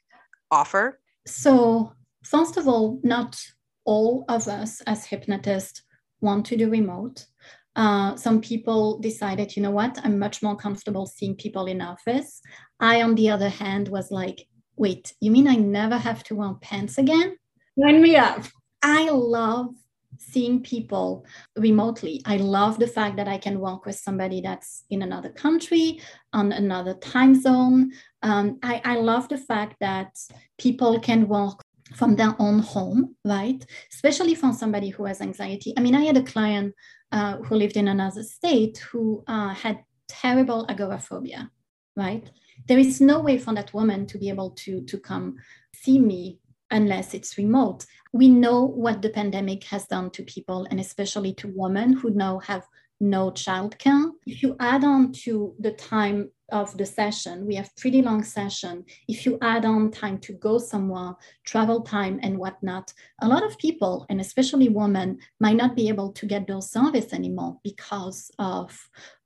offer 0.50 0.98
so 1.26 1.92
First 2.28 2.58
of 2.58 2.68
all, 2.68 3.00
not 3.02 3.40
all 3.86 4.26
of 4.28 4.48
us 4.48 4.82
as 4.82 5.06
hypnotists 5.06 5.82
want 6.20 6.44
to 6.46 6.58
do 6.58 6.68
remote. 6.68 7.26
Uh, 7.74 8.16
some 8.16 8.40
people 8.42 8.98
decided, 8.98 9.56
you 9.56 9.62
know 9.62 9.70
what, 9.70 9.98
I'm 10.04 10.18
much 10.18 10.42
more 10.42 10.56
comfortable 10.56 11.06
seeing 11.06 11.36
people 11.36 11.66
in 11.66 11.80
office. 11.80 12.42
I, 12.80 13.02
on 13.02 13.14
the 13.14 13.30
other 13.30 13.48
hand, 13.48 13.88
was 13.88 14.10
like, 14.10 14.46
wait, 14.76 15.14
you 15.20 15.30
mean 15.30 15.48
I 15.48 15.54
never 15.54 15.96
have 15.96 16.22
to 16.24 16.34
wear 16.34 16.54
pants 16.60 16.98
again? 16.98 17.38
Sign 17.80 18.02
me 18.02 18.16
up. 18.16 18.44
I 18.82 19.08
love 19.08 19.74
seeing 20.16 20.62
people 20.62 21.24
remotely. 21.56 22.22
I 22.24 22.36
love 22.38 22.78
the 22.78 22.86
fact 22.86 23.16
that 23.16 23.28
I 23.28 23.38
can 23.38 23.60
work 23.60 23.86
with 23.86 23.96
somebody 23.96 24.40
that's 24.40 24.84
in 24.90 25.02
another 25.02 25.28
country, 25.28 26.00
on 26.32 26.52
another 26.52 26.94
time 26.94 27.40
zone. 27.40 27.92
Um, 28.22 28.58
I, 28.62 28.80
I 28.84 28.96
love 28.96 29.28
the 29.28 29.38
fact 29.38 29.76
that 29.80 30.16
people 30.58 30.98
can 30.98 31.28
work 31.28 31.62
from 31.94 32.16
their 32.16 32.34
own 32.38 32.58
home, 32.58 33.16
right? 33.24 33.64
Especially 33.92 34.34
from 34.34 34.52
somebody 34.52 34.90
who 34.90 35.04
has 35.04 35.20
anxiety. 35.20 35.72
I 35.76 35.80
mean, 35.80 35.94
I 35.94 36.04
had 36.04 36.16
a 36.16 36.22
client 36.22 36.74
uh, 37.12 37.38
who 37.38 37.54
lived 37.54 37.76
in 37.76 37.88
another 37.88 38.22
state 38.22 38.78
who 38.78 39.24
uh, 39.26 39.54
had 39.54 39.84
terrible 40.08 40.66
agoraphobia, 40.68 41.50
right? 41.96 42.28
There 42.66 42.78
is 42.78 43.00
no 43.00 43.20
way 43.20 43.38
for 43.38 43.54
that 43.54 43.72
woman 43.72 44.06
to 44.06 44.18
be 44.18 44.28
able 44.28 44.50
to, 44.50 44.82
to 44.82 44.98
come 44.98 45.36
see 45.74 45.98
me 45.98 46.38
unless 46.70 47.14
it's 47.14 47.38
remote. 47.38 47.86
We 48.12 48.28
know 48.28 48.64
what 48.64 49.02
the 49.02 49.10
pandemic 49.10 49.64
has 49.64 49.86
done 49.86 50.10
to 50.10 50.22
people, 50.22 50.66
and 50.70 50.80
especially 50.80 51.34
to 51.34 51.52
women 51.54 51.92
who 51.92 52.10
now 52.10 52.38
have 52.40 52.66
no 53.00 53.30
childcare. 53.30 54.10
If 54.26 54.42
you 54.42 54.56
add 54.58 54.84
on 54.84 55.12
to 55.24 55.54
the 55.58 55.72
time 55.72 56.30
of 56.50 56.76
the 56.76 56.86
session, 56.86 57.46
we 57.46 57.54
have 57.54 57.74
pretty 57.76 58.02
long 58.02 58.24
session. 58.24 58.84
If 59.06 59.26
you 59.26 59.38
add 59.42 59.64
on 59.64 59.90
time 59.90 60.18
to 60.20 60.32
go 60.32 60.58
somewhere, 60.58 61.14
travel 61.44 61.82
time 61.82 62.18
and 62.22 62.38
whatnot, 62.38 62.92
a 63.20 63.28
lot 63.28 63.44
of 63.44 63.58
people, 63.58 64.06
and 64.08 64.20
especially 64.20 64.68
women, 64.68 65.18
might 65.40 65.56
not 65.56 65.76
be 65.76 65.88
able 65.88 66.12
to 66.12 66.26
get 66.26 66.46
those 66.46 66.70
service 66.70 67.12
anymore 67.12 67.58
because 67.62 68.30
of, 68.38 68.76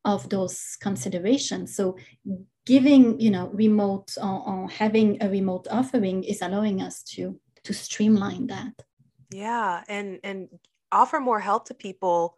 of 0.04 0.28
those 0.28 0.76
considerations. 0.80 1.76
So 1.76 1.96
giving, 2.66 3.20
you 3.20 3.30
know, 3.30 3.48
remote 3.52 4.14
or, 4.22 4.42
or 4.46 4.70
having 4.70 5.22
a 5.22 5.28
remote 5.28 5.66
offering 5.70 6.24
is 6.24 6.42
allowing 6.42 6.80
us 6.80 7.02
to 7.02 7.38
to 7.64 7.72
streamline 7.72 8.48
that. 8.48 8.72
Yeah, 9.30 9.82
and 9.88 10.18
and 10.24 10.48
offer 10.90 11.20
more 11.20 11.40
help 11.40 11.66
to 11.68 11.74
people 11.74 12.36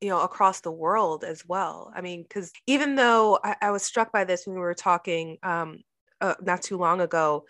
you 0.00 0.08
know 0.08 0.20
across 0.20 0.60
the 0.60 0.72
world 0.72 1.22
as 1.22 1.46
well 1.46 1.92
i 1.94 2.00
mean 2.00 2.22
because 2.22 2.52
even 2.66 2.94
though 2.96 3.38
I, 3.44 3.56
I, 3.62 3.70
was 3.70 3.82
struck 3.82 4.10
by 4.10 4.24
this 4.24 4.46
when 4.46 4.56
we 4.56 4.60
were 4.60 4.74
talking 4.74 5.38
um, 5.42 5.78
uh, 6.20 6.34
not 6.42 6.62
too 6.62 6.76
long 6.76 7.00
ago 7.00 7.44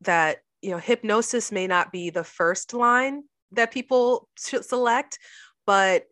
that 0.00 0.38
you 0.62 0.70
know 0.70 0.78
hypnosis 0.78 1.52
may 1.52 1.66
not 1.66 1.92
be 1.92 2.10
the 2.10 2.24
first 2.24 2.72
line 2.72 3.24
that 3.52 3.70
people 3.70 4.28
should 4.38 4.64
select 4.64 5.18
but 5.66 6.04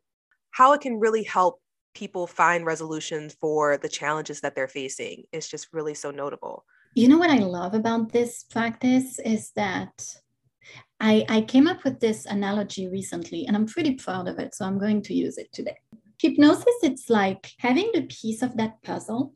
how 0.51 0.73
it 0.73 0.83
can 0.83 1.01
really 1.01 1.23
help 1.23 1.62
people 1.94 2.26
find 2.26 2.64
resolutions 2.64 3.37
for 3.40 3.76
the 3.76 3.88
challenges 3.88 4.40
that 4.40 4.55
they're 4.55 4.68
facing 4.68 5.24
is 5.33 5.48
just 5.48 5.68
really 5.72 5.94
so 5.94 6.11
notable 6.11 6.64
you 6.94 7.09
know 7.09 7.18
what 7.18 7.31
i 7.31 7.38
love 7.38 7.74
about 7.74 8.12
this 8.12 8.44
practice 8.44 9.18
is 9.20 9.50
that 9.57 9.92
I, 11.02 11.26
I 11.28 11.40
came 11.40 11.66
up 11.66 11.83
with 11.83 11.98
this 11.98 12.26
analogy 12.26 12.87
recently 12.87 13.46
and 13.46 13.57
I'm 13.57 13.66
pretty 13.66 13.94
proud 13.94 14.28
of 14.28 14.38
it. 14.38 14.55
So 14.55 14.64
I'm 14.64 14.78
going 14.78 15.02
to 15.02 15.14
use 15.14 15.37
it 15.37 15.52
today. 15.52 15.76
Hypnosis, 16.20 16.76
it's 16.85 17.11
like 17.11 17.50
having 17.59 17.90
the 17.92 18.02
piece 18.02 18.40
of 18.40 18.57
that 18.57 18.81
puzzle, 18.85 19.35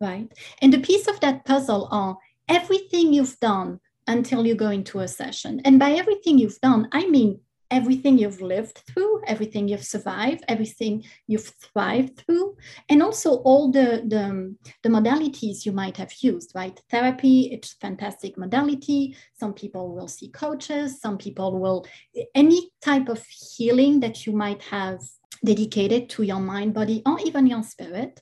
right? 0.00 0.32
And 0.62 0.72
the 0.72 0.80
piece 0.80 1.06
of 1.06 1.20
that 1.20 1.44
puzzle 1.44 1.88
are 1.90 2.16
everything 2.48 3.12
you've 3.12 3.38
done 3.38 3.80
until 4.06 4.46
you 4.46 4.54
go 4.54 4.70
into 4.70 5.00
a 5.00 5.08
session. 5.08 5.60
And 5.66 5.78
by 5.78 5.90
everything 5.90 6.38
you've 6.38 6.60
done, 6.62 6.88
I 6.92 7.06
mean 7.06 7.40
everything 7.70 8.18
you've 8.18 8.40
lived 8.40 8.78
through, 8.86 9.22
everything 9.26 9.68
you've 9.68 9.84
survived, 9.84 10.44
everything 10.48 11.04
you've 11.26 11.52
thrived 11.60 12.18
through, 12.18 12.56
and 12.88 13.02
also 13.02 13.36
all 13.42 13.70
the, 13.70 14.02
the, 14.06 14.56
the, 14.82 14.88
modalities 14.88 15.66
you 15.66 15.72
might 15.72 15.96
have 15.96 16.12
used, 16.20 16.52
right? 16.54 16.80
Therapy, 16.90 17.50
it's 17.52 17.74
fantastic 17.74 18.38
modality. 18.38 19.16
Some 19.38 19.52
people 19.52 19.94
will 19.94 20.08
see 20.08 20.28
coaches, 20.30 21.00
some 21.00 21.18
people 21.18 21.58
will, 21.58 21.86
any 22.34 22.70
type 22.82 23.08
of 23.08 23.24
healing 23.26 24.00
that 24.00 24.26
you 24.26 24.32
might 24.32 24.62
have 24.62 25.00
dedicated 25.44 26.08
to 26.10 26.22
your 26.22 26.40
mind, 26.40 26.74
body, 26.74 27.02
or 27.06 27.18
even 27.20 27.46
your 27.46 27.62
spirit, 27.62 28.20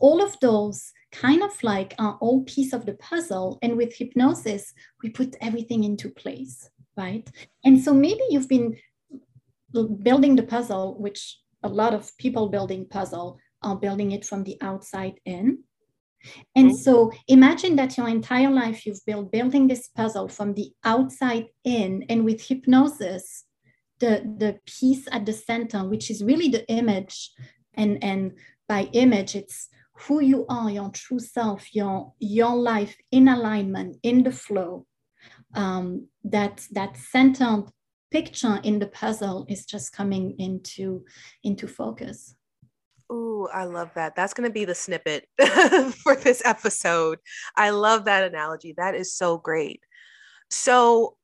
all 0.00 0.22
of 0.22 0.38
those 0.40 0.92
kind 1.12 1.42
of 1.42 1.62
like 1.62 1.94
are 1.98 2.18
all 2.20 2.44
piece 2.44 2.72
of 2.74 2.84
the 2.84 2.94
puzzle. 2.94 3.58
And 3.62 3.76
with 3.76 3.96
hypnosis, 3.96 4.74
we 5.02 5.08
put 5.08 5.36
everything 5.40 5.84
into 5.84 6.10
place 6.10 6.68
right? 6.98 7.30
And 7.64 7.80
so 7.82 7.94
maybe 7.94 8.20
you've 8.28 8.48
been 8.48 8.76
building 10.02 10.36
the 10.36 10.42
puzzle, 10.42 10.96
which 10.98 11.38
a 11.62 11.68
lot 11.68 11.94
of 11.94 12.16
people 12.18 12.48
building 12.48 12.86
puzzle 12.86 13.38
are 13.62 13.76
building 13.76 14.12
it 14.12 14.24
from 14.24 14.44
the 14.44 14.56
outside 14.60 15.14
in. 15.24 15.58
And 16.56 16.76
so 16.76 17.12
imagine 17.28 17.76
that 17.76 17.96
your 17.96 18.08
entire 18.08 18.50
life 18.50 18.84
you've 18.84 19.04
built 19.06 19.30
building 19.30 19.68
this 19.68 19.88
puzzle 19.88 20.28
from 20.28 20.54
the 20.54 20.72
outside 20.84 21.46
in, 21.64 22.04
and 22.08 22.24
with 22.24 22.46
hypnosis, 22.46 23.44
the, 24.00 24.22
the 24.38 24.58
piece 24.66 25.06
at 25.12 25.26
the 25.26 25.32
center, 25.32 25.88
which 25.88 26.10
is 26.10 26.24
really 26.24 26.48
the 26.48 26.68
image, 26.68 27.30
and, 27.74 28.02
and 28.02 28.32
by 28.68 28.88
image, 28.92 29.36
it's 29.36 29.68
who 29.92 30.20
you 30.20 30.44
are, 30.48 30.70
your 30.70 30.90
true 30.90 31.18
self, 31.18 31.74
your, 31.74 32.12
your 32.18 32.54
life 32.54 32.96
in 33.10 33.28
alignment, 33.28 33.96
in 34.02 34.22
the 34.22 34.32
flow. 34.32 34.86
Um, 35.54 36.08
that 36.24 36.66
that 36.72 36.96
centered 36.96 37.64
picture 38.10 38.60
in 38.62 38.78
the 38.78 38.86
puzzle 38.86 39.46
is 39.48 39.66
just 39.66 39.92
coming 39.92 40.34
into 40.38 41.04
into 41.42 41.66
focus. 41.66 42.34
Ooh, 43.10 43.48
I 43.52 43.64
love 43.64 43.90
that. 43.94 44.14
That's 44.16 44.34
going 44.34 44.48
to 44.48 44.52
be 44.52 44.66
the 44.66 44.74
snippet 44.74 45.26
for 46.02 46.14
this 46.14 46.42
episode. 46.44 47.18
I 47.56 47.70
love 47.70 48.04
that 48.04 48.24
analogy. 48.24 48.74
That 48.76 48.94
is 48.94 49.14
so 49.14 49.38
great. 49.38 49.80
So, 50.50 51.16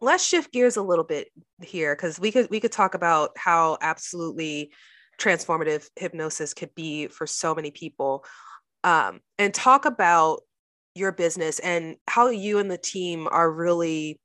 let's 0.00 0.24
shift 0.24 0.52
gears 0.52 0.76
a 0.76 0.82
little 0.82 1.04
bit 1.04 1.28
here 1.62 1.94
cuz 1.94 2.18
we 2.18 2.32
could 2.32 2.50
we 2.50 2.58
could 2.58 2.72
talk 2.72 2.94
about 2.94 3.30
how 3.36 3.78
absolutely 3.80 4.72
transformative 5.20 5.88
hypnosis 5.94 6.54
could 6.54 6.74
be 6.74 7.06
for 7.06 7.26
so 7.26 7.54
many 7.54 7.70
people. 7.70 8.24
Um, 8.84 9.20
and 9.38 9.54
talk 9.54 9.84
about 9.84 10.40
your 10.94 11.12
business 11.12 11.58
and 11.60 11.96
how 12.08 12.28
you 12.28 12.58
and 12.58 12.70
the 12.70 12.78
team 12.78 13.28
are 13.30 13.50
really 13.50 14.20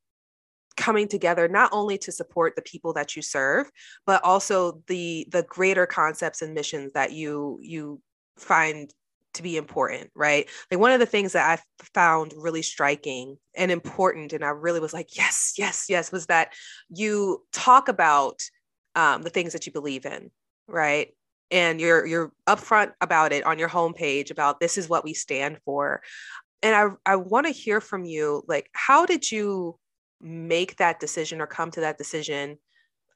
coming 0.78 1.08
together 1.08 1.48
not 1.48 1.70
only 1.74 1.98
to 1.98 2.12
support 2.12 2.56
the 2.56 2.62
people 2.62 2.94
that 2.94 3.16
you 3.16 3.22
serve 3.22 3.70
but 4.06 4.24
also 4.24 4.82
the 4.88 5.28
the 5.32 5.44
greater 5.44 5.86
concepts 5.86 6.42
and 6.42 6.54
missions 6.54 6.94
that 6.94 7.12
you 7.12 7.60
you 7.62 8.02
find 8.38 8.94
to 9.34 9.44
be 9.44 9.58
important 9.58 10.10
right? 10.16 10.50
Like 10.72 10.80
one 10.80 10.92
of 10.92 11.00
the 11.00 11.06
things 11.06 11.34
that 11.34 11.60
i 11.60 11.62
found 11.94 12.34
really 12.38 12.62
striking 12.62 13.38
and 13.56 13.72
important 13.72 14.34
and 14.34 14.44
i 14.44 14.50
really 14.50 14.80
was 14.80 14.94
like 14.94 15.16
yes 15.18 15.54
yes 15.58 15.86
yes 15.90 16.12
was 16.12 16.28
that 16.28 16.54
you 16.90 17.44
talk 17.52 17.88
about 17.88 18.42
um, 18.96 19.22
the 19.22 19.30
things 19.30 19.54
that 19.54 19.68
you 19.68 19.72
believe 19.72 20.06
in 20.06 20.32
right? 20.68 21.10
And 21.50 21.80
you're 21.80 22.06
you're 22.06 22.32
upfront 22.48 22.92
about 23.00 23.32
it 23.32 23.46
on 23.46 23.58
your 23.58 23.70
homepage 23.70 24.32
about 24.32 24.60
this 24.60 24.78
is 24.78 24.90
what 24.90 25.04
we 25.04 25.14
stand 25.14 25.60
for. 25.64 26.02
And 26.62 26.76
i 26.76 27.12
i 27.14 27.16
want 27.16 27.46
to 27.46 27.54
hear 27.54 27.80
from 27.80 28.04
you 28.04 28.44
like 28.48 28.70
how 28.74 29.06
did 29.06 29.32
you 29.32 29.78
make 30.20 30.78
that 30.78 31.00
decision 31.00 31.42
or 31.42 31.48
come 31.48 31.72
to 31.72 31.82
that 31.82 31.98
decision 31.98 32.58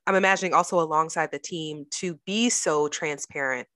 I'm 0.08 0.16
imagining 0.16 0.54
also 0.54 0.80
alongside 0.80 1.32
the 1.32 1.40
team 1.40 1.86
to 2.00 2.20
be 2.26 2.50
so 2.50 2.88
transparent 2.88 3.68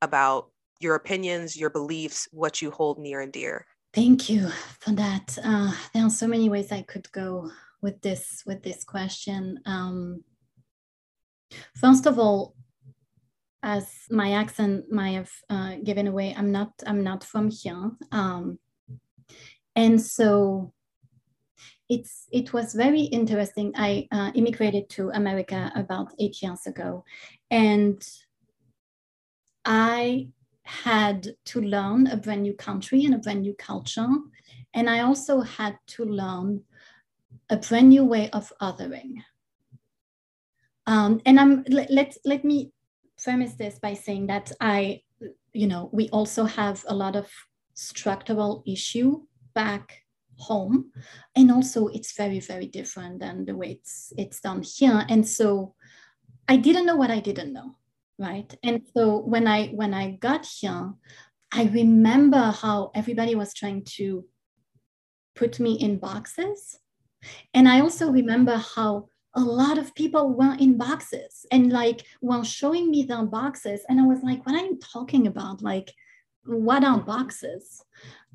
about 0.00 0.50
your 0.80 0.94
opinions, 0.94 1.56
your 1.56 1.70
beliefs, 1.70 2.28
what 2.32 2.62
you 2.62 2.70
hold 2.70 2.98
near 2.98 3.20
and 3.20 3.32
dear. 3.32 3.66
Thank 3.92 4.28
you 4.28 4.48
for 4.80 4.92
that. 4.92 5.38
Uh, 5.42 5.72
there 5.92 6.04
are 6.04 6.10
so 6.10 6.26
many 6.26 6.48
ways 6.48 6.72
I 6.72 6.82
could 6.82 7.10
go 7.12 7.50
with 7.80 8.00
this 8.00 8.42
with 8.46 8.62
this 8.62 8.82
question. 8.82 9.60
Um, 9.66 10.24
first 11.76 12.06
of 12.06 12.18
all, 12.18 12.54
as 13.62 13.88
my 14.10 14.32
accent 14.32 14.90
might 14.90 15.12
have 15.12 15.30
uh, 15.48 15.76
given 15.84 16.06
away, 16.06 16.34
I'm 16.36 16.50
not 16.50 16.72
I'm 16.86 17.04
not 17.04 17.22
from 17.22 17.50
here, 17.50 17.92
um, 18.10 18.58
and 19.76 20.00
so 20.00 20.72
it's 21.88 22.26
it 22.32 22.52
was 22.52 22.74
very 22.74 23.02
interesting. 23.02 23.72
I 23.76 24.08
uh, 24.10 24.30
immigrated 24.34 24.88
to 24.90 25.10
America 25.10 25.70
about 25.74 26.12
eight 26.18 26.42
years 26.42 26.66
ago, 26.66 27.04
and 27.50 28.02
I 29.64 30.28
had 30.62 31.28
to 31.44 31.60
learn 31.60 32.06
a 32.06 32.16
brand 32.16 32.42
new 32.42 32.54
country 32.54 33.04
and 33.04 33.14
a 33.14 33.18
brand 33.18 33.42
new 33.42 33.54
culture, 33.54 34.08
and 34.72 34.88
I 34.88 35.00
also 35.00 35.40
had 35.40 35.78
to 35.88 36.04
learn 36.04 36.62
a 37.50 37.56
brand 37.56 37.90
new 37.90 38.04
way 38.04 38.30
of 38.30 38.52
othering. 38.60 39.22
Um, 40.86 41.20
and 41.26 41.38
I'm 41.38 41.64
let, 41.68 41.90
let 41.90 42.16
let 42.24 42.44
me 42.44 42.72
premise 43.22 43.54
this 43.54 43.78
by 43.78 43.94
saying 43.94 44.26
that 44.28 44.52
I, 44.60 45.02
you 45.52 45.66
know, 45.66 45.90
we 45.92 46.08
also 46.10 46.44
have 46.44 46.84
a 46.88 46.94
lot 46.94 47.16
of 47.16 47.30
structural 47.74 48.62
issue 48.66 49.22
back 49.54 50.03
home. 50.38 50.92
And 51.36 51.50
also 51.50 51.88
it's 51.88 52.16
very 52.16 52.40
very 52.40 52.66
different 52.66 53.20
than 53.20 53.44
the 53.44 53.56
way 53.56 53.72
it's 53.72 54.12
it's 54.16 54.40
done 54.40 54.62
here. 54.62 55.04
And 55.08 55.26
so 55.26 55.74
i 56.46 56.56
didn't 56.56 56.86
know 56.86 56.96
what 56.96 57.10
i 57.10 57.20
didn't 57.20 57.52
know 57.52 57.76
right? 58.18 58.54
And 58.62 58.82
so 58.94 59.18
when 59.18 59.46
i 59.46 59.68
when 59.68 59.94
i 59.94 60.12
got 60.12 60.46
here 60.46 60.92
i 61.52 61.64
remember 61.64 62.52
how 62.62 62.90
everybody 62.94 63.34
was 63.34 63.54
trying 63.54 63.84
to 63.84 64.24
put 65.34 65.58
me 65.60 65.74
in 65.74 65.98
boxes. 65.98 66.78
And 67.52 67.68
i 67.68 67.80
also 67.80 68.10
remember 68.10 68.56
how 68.56 69.08
a 69.36 69.40
lot 69.40 69.78
of 69.78 69.94
people 69.96 70.32
were 70.32 70.56
in 70.60 70.76
boxes 70.76 71.44
and 71.50 71.72
like 71.72 72.06
were 72.22 72.44
showing 72.44 72.90
me 72.90 73.02
their 73.02 73.24
boxes. 73.24 73.80
And 73.88 74.00
i 74.00 74.06
was 74.06 74.22
like 74.22 74.46
what 74.46 74.54
are 74.54 74.64
you 74.64 74.78
talking 74.92 75.26
about? 75.26 75.62
Like 75.62 75.92
what 76.44 76.84
are 76.84 77.00
boxes? 77.00 77.82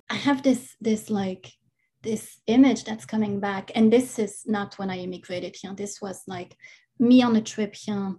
I 0.10 0.16
have 0.16 0.44
this 0.44 0.76
this 0.82 1.10
like 1.10 1.54
this 2.02 2.40
image 2.48 2.84
that's 2.84 3.06
coming 3.06 3.40
back. 3.40 3.72
And 3.76 3.92
this 3.92 4.20
is 4.20 4.44
not 4.46 4.78
when 4.80 4.90
I 4.90 5.00
immigrated 5.00 5.56
here. 5.60 5.74
This 5.74 6.02
was 6.02 6.24
like 6.28 6.56
me 7.00 7.22
on 7.22 7.36
a 7.36 7.42
trip 7.42 7.76
here, 7.76 8.16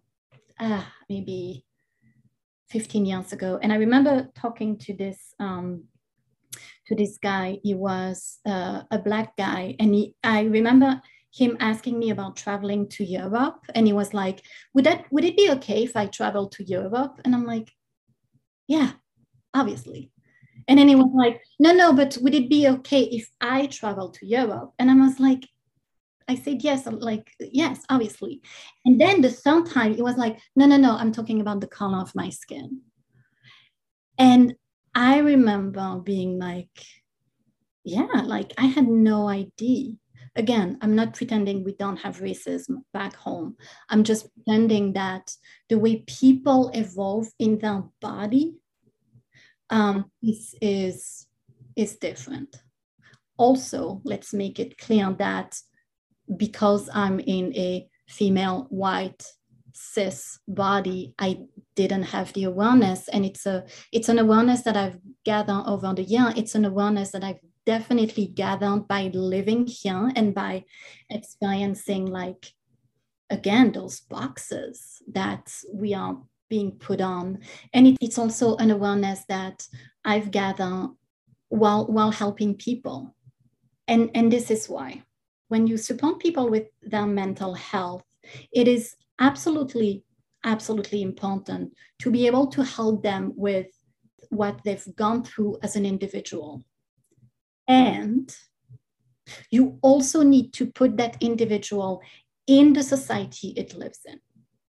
ah, 0.59 0.93
maybe 1.09 1.65
15 2.71 3.05
years 3.07 3.33
ago. 3.33 3.59
And 3.63 3.73
I 3.73 3.77
remember 3.77 4.29
talking 4.35 4.79
to 4.79 4.95
this 4.95 5.35
um, 5.41 5.85
to 6.87 6.95
this 6.95 7.19
guy. 7.19 7.59
He 7.63 7.75
was 7.75 8.39
uh, 8.47 8.83
a 8.91 8.99
black 8.99 9.37
guy, 9.37 9.77
and 9.79 9.95
he, 9.95 10.15
I 10.23 10.43
remember 10.43 11.01
him 11.33 11.57
asking 11.61 11.99
me 11.99 12.11
about 12.11 12.37
traveling 12.37 12.89
to 12.89 13.05
Europe, 13.05 13.65
and 13.75 13.87
he 13.87 13.93
was 13.93 14.13
like, 14.13 14.43
"Would 14.75 14.85
that 14.85 15.07
would 15.11 15.25
it 15.25 15.37
be 15.37 15.51
okay 15.53 15.85
if 15.85 15.97
I 15.97 16.07
travel 16.07 16.49
to 16.49 16.65
Europe?" 16.65 17.21
And 17.25 17.35
I'm 17.35 17.47
like, 17.47 17.71
"Yeah, 18.67 18.93
obviously." 19.55 20.11
And 20.71 20.79
then 20.79 20.87
he 20.87 20.95
was 20.95 21.11
like, 21.13 21.43
no, 21.59 21.73
no, 21.73 21.93
but 21.93 22.17
would 22.23 22.33
it 22.33 22.49
be 22.49 22.69
okay 22.69 23.03
if 23.03 23.29
I 23.41 23.67
travel 23.67 24.09
to 24.11 24.25
Europe? 24.25 24.73
And 24.79 24.89
I 24.89 24.95
was 24.95 25.19
like, 25.19 25.45
I 26.29 26.37
said, 26.37 26.63
yes, 26.63 26.87
I'm 26.87 27.01
like, 27.01 27.29
yes, 27.41 27.81
obviously. 27.91 28.41
And 28.85 29.01
then 29.01 29.21
the 29.21 29.33
third 29.33 29.67
time, 29.67 29.95
it 29.95 30.03
was 30.03 30.17
like, 30.17 30.39
no, 30.55 30.67
no, 30.67 30.77
no, 30.77 30.95
I'm 30.97 31.11
talking 31.11 31.41
about 31.41 31.61
the 31.61 31.67
color 31.67 31.99
of 31.99 32.15
my 32.15 32.31
skin. 32.31 32.83
And 34.17 34.55
I 34.95 35.19
remember 35.19 36.01
being 36.05 36.39
like, 36.39 36.71
yeah, 37.83 38.23
like 38.25 38.53
I 38.57 38.67
had 38.67 38.87
no 38.87 39.29
idea. 39.29 39.95
Again, 40.37 40.79
I'm 40.83 40.95
not 40.95 41.15
pretending 41.15 41.65
we 41.65 41.75
don't 41.75 41.97
have 41.97 42.21
racism 42.21 42.85
back 42.93 43.17
home. 43.17 43.57
I'm 43.89 44.05
just 44.05 44.29
pretending 44.35 44.93
that 44.93 45.35
the 45.69 45.81
way 45.81 46.05
people 46.07 46.71
evolve 46.75 47.27
in 47.41 47.59
their 47.59 47.83
body 48.01 48.55
um, 49.71 50.11
is, 50.23 50.55
is, 50.61 51.27
is 51.77 51.97
different. 51.97 52.63
Also, 53.37 54.01
let's 54.05 54.35
make 54.35 54.59
it 54.59 54.77
clear 54.79 55.15
that 55.19 55.59
because 56.37 56.89
I'm 56.93 57.21
in 57.21 57.55
a 57.57 57.89
female 58.09 58.67
white 58.71 59.25
cis 59.73 60.39
body, 60.47 61.15
I 61.19 61.41
didn't 61.75 62.05
have 62.05 62.33
the 62.33 62.45
awareness. 62.45 63.09
And 63.09 63.25
it's 63.25 63.47
a 63.47 63.65
it's 63.93 64.09
an 64.09 64.19
awareness 64.19 64.63
that 64.63 64.77
I've 64.77 64.99
gathered 65.25 65.65
over 65.67 65.95
the 65.95 66.03
year. 66.03 66.33
It's 66.37 66.55
an 66.55 66.65
awareness 66.65 67.13
that 67.13 67.25
I've 67.25 67.41
definitely 67.67 68.27
gathered 68.27 68.89
by 68.89 69.11
living 69.15 69.67
here 69.67 70.11
and 70.17 70.35
by 70.35 70.65
experiencing 71.09 72.07
like 72.07 72.53
again 73.31 73.73
those 73.73 74.01
boxes 74.01 75.03
that 75.13 75.53
we 75.73 75.95
are 75.95 76.19
being 76.51 76.73
put 76.73 77.01
on. 77.01 77.39
And 77.73 77.87
it, 77.87 77.97
it's 78.03 78.19
also 78.19 78.57
an 78.57 78.71
awareness 78.71 79.25
that 79.29 79.67
I've 80.05 80.31
gathered 80.31 80.91
while, 81.49 81.87
while 81.87 82.11
helping 82.11 82.55
people. 82.57 83.15
And, 83.89 84.11
and 84.15 84.31
this 84.31 84.51
is 84.51 84.69
why. 84.69 85.03
When 85.49 85.67
you 85.67 85.79
support 85.79 86.21
people 86.21 86.51
with 86.51 86.67
their 86.83 87.07
mental 87.07 87.55
health, 87.55 88.03
it 88.53 88.69
is 88.69 88.95
absolutely, 89.19 90.05
absolutely 90.45 91.03
important 91.03 91.73
to 92.01 92.11
be 92.11 92.27
able 92.27 92.47
to 92.49 92.63
help 92.63 93.03
them 93.03 93.33
with 93.35 93.67
what 94.29 94.61
they've 94.65 94.97
gone 94.97 95.25
through 95.25 95.59
as 95.63 95.77
an 95.77 95.87
individual. 95.87 96.63
And 97.67 98.35
you 99.51 99.79
also 99.83 100.23
need 100.23 100.53
to 100.55 100.67
put 100.67 100.97
that 100.97 101.17
individual 101.21 102.03
in 102.47 102.73
the 102.73 102.83
society 102.83 103.55
it 103.57 103.75
lives 103.75 104.01
in, 104.05 104.21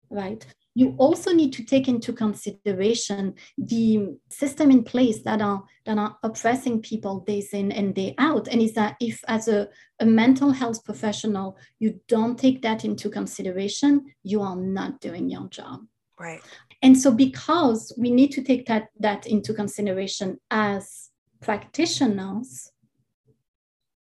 right? 0.09 0.45
You 0.79 0.95
also 0.97 1.33
need 1.33 1.51
to 1.51 1.63
take 1.65 1.89
into 1.89 2.13
consideration 2.13 3.33
the 3.57 4.15
system 4.29 4.71
in 4.71 4.81
place 4.81 5.21
that 5.23 5.41
are 5.41 5.61
that 5.85 5.97
are 5.97 6.15
oppressing 6.23 6.81
people 6.81 7.19
days 7.31 7.49
in 7.53 7.69
and 7.73 7.93
day 7.93 8.15
out. 8.17 8.47
And 8.47 8.61
is 8.61 8.73
that 8.75 8.95
if 9.01 9.21
as 9.27 9.49
a, 9.49 9.67
a 9.99 10.05
mental 10.05 10.51
health 10.51 10.85
professional 10.85 11.57
you 11.79 11.99
don't 12.07 12.39
take 12.39 12.61
that 12.61 12.85
into 12.85 13.09
consideration 13.09 14.05
you 14.23 14.41
are 14.41 14.55
not 14.55 15.01
doing 15.01 15.29
your 15.29 15.49
job. 15.49 15.81
Right. 16.17 16.41
And 16.81 16.97
so 16.97 17.11
because 17.11 17.91
we 17.97 18.09
need 18.09 18.31
to 18.37 18.41
take 18.41 18.65
that 18.67 18.87
that 19.01 19.27
into 19.27 19.53
consideration 19.53 20.39
as 20.49 21.09
practitioners 21.41 22.71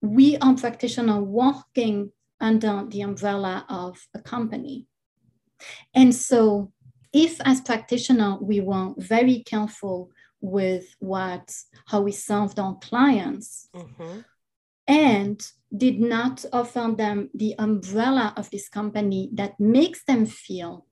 we 0.02 0.38
are 0.38 0.56
practitioners 0.56 1.24
working 1.24 2.12
under 2.40 2.86
the 2.92 3.02
umbrella 3.02 3.66
of 3.68 3.98
a 4.14 4.22
company 4.22 4.86
and 5.94 6.14
so 6.14 6.72
if 7.14 7.40
as 7.42 7.62
practitioner 7.62 8.38
we 8.42 8.60
were 8.60 8.94
very 8.98 9.44
careful 9.44 10.12
with 10.42 10.96
what 11.00 11.54
how 11.88 12.02
we 12.02 12.12
served 12.12 12.60
our 12.60 12.76
clients 12.76 13.70
mm-hmm. 13.76 14.20
and 14.88 15.52
did 15.76 16.00
not 16.00 16.46
offer 16.54 16.94
them 16.96 17.30
the 17.34 17.56
umbrella 17.58 18.34
of 18.38 18.50
this 18.52 18.70
company 18.70 19.30
that 19.34 19.60
makes 19.60 20.04
them 20.06 20.26
feel 20.26 20.86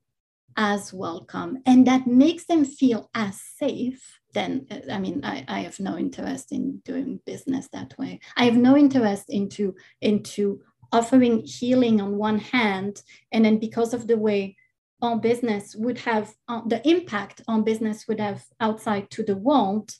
as 0.56 0.92
welcome 0.92 1.58
and 1.66 1.86
that 1.86 2.06
makes 2.06 2.46
them 2.46 2.64
feel 2.64 3.10
as 3.14 3.40
safe 3.58 4.20
then 4.32 4.66
i 4.90 4.98
mean 4.98 5.20
I, 5.22 5.44
I 5.46 5.60
have 5.60 5.78
no 5.78 5.96
interest 5.96 6.50
in 6.50 6.78
doing 6.84 7.20
business 7.26 7.68
that 7.72 7.96
way 7.98 8.20
i 8.36 8.44
have 8.46 8.56
no 8.56 8.76
interest 8.76 9.26
into 9.28 9.74
into 10.00 10.60
offering 10.92 11.42
healing 11.44 12.00
on 12.00 12.16
one 12.16 12.38
hand 12.38 13.02
and 13.32 13.44
then 13.44 13.58
because 13.58 13.94
of 13.94 14.06
the 14.06 14.16
way 14.16 14.56
on 15.02 15.20
business 15.20 15.74
would 15.76 15.98
have 15.98 16.34
uh, 16.48 16.62
the 16.66 16.86
impact 16.88 17.42
on 17.48 17.62
business 17.62 18.06
would 18.08 18.20
have 18.20 18.44
outside 18.60 19.10
to 19.10 19.22
the 19.22 19.36
world 19.36 19.92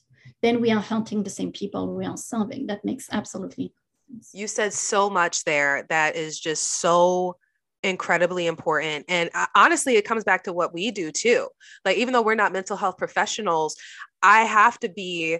then 0.42 0.60
we 0.60 0.70
are 0.70 0.80
hurting 0.80 1.22
the 1.22 1.30
same 1.30 1.52
people 1.52 1.94
we 1.94 2.04
are 2.04 2.16
serving. 2.16 2.66
That 2.66 2.84
makes 2.84 3.08
absolutely 3.12 3.72
sense. 4.10 4.30
you 4.34 4.48
said 4.48 4.72
so 4.72 5.08
much 5.08 5.44
there. 5.44 5.86
That 5.88 6.16
is 6.16 6.38
just 6.38 6.80
so 6.80 7.36
incredibly 7.82 8.46
important. 8.46 9.04
And 9.08 9.30
uh, 9.34 9.46
honestly 9.54 9.96
it 9.96 10.04
comes 10.04 10.24
back 10.24 10.44
to 10.44 10.52
what 10.52 10.74
we 10.74 10.90
do 10.90 11.12
too. 11.12 11.48
Like 11.84 11.96
even 11.98 12.12
though 12.12 12.22
we're 12.22 12.34
not 12.34 12.52
mental 12.52 12.76
health 12.76 12.98
professionals 12.98 13.76
i 14.22 14.42
have 14.42 14.78
to 14.80 14.88
be 14.88 15.38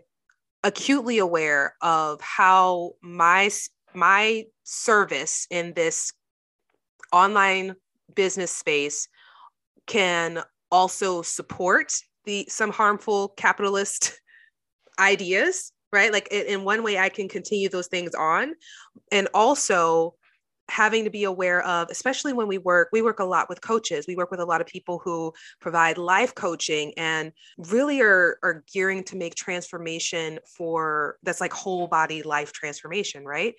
acutely 0.63 1.19
aware 1.19 1.75
of 1.81 2.21
how 2.21 2.93
my 3.03 3.51
my 3.97 4.45
service 4.65 5.47
in 5.51 5.73
this 5.75 6.13
online 7.13 7.75
business 8.15 8.51
space 8.51 9.09
can 9.87 10.43
also 10.71 11.23
support 11.23 11.93
the 12.25 12.47
some 12.49 12.71
harmful 12.71 13.29
capitalist 13.37 14.21
ideas 14.99 15.73
right? 15.93 16.13
Like 16.13 16.29
in 16.31 16.65
one 16.65 16.83
way 16.83 16.99
i 16.99 17.09
can 17.09 17.29
continue 17.29 17.69
those 17.69 17.87
things 17.87 18.15
on. 18.15 18.55
And 19.11 19.29
also 19.33 20.15
having 20.69 21.05
to 21.05 21.11
be 21.11 21.25
aware 21.25 21.63
of 21.63 21.89
especially 21.91 22.33
when 22.33 22.49
we 22.49 22.59
work 22.59 22.89
we 22.93 23.03
work 23.03 23.21
a 23.21 23.25
lot 23.25 23.49
with 23.49 23.61
coaches. 23.61 24.07
We 24.07 24.17
work 24.17 24.31
with 24.31 24.41
a 24.41 24.45
lot 24.45 24.61
of 24.61 24.67
people 24.67 25.01
who 25.05 25.33
provide 25.61 25.99
life 25.99 26.35
coaching 26.35 26.93
and 26.97 27.33
really 27.59 28.01
are 28.01 28.39
are 28.43 28.65
gearing 28.73 29.05
to 29.05 29.17
make 29.17 29.35
transformation 29.35 30.39
for 30.57 31.19
that's 31.23 31.41
like 31.41 31.53
whole 31.53 31.87
body 31.87 32.23
life 32.23 32.53
transformation 32.53 33.25
right? 33.25 33.55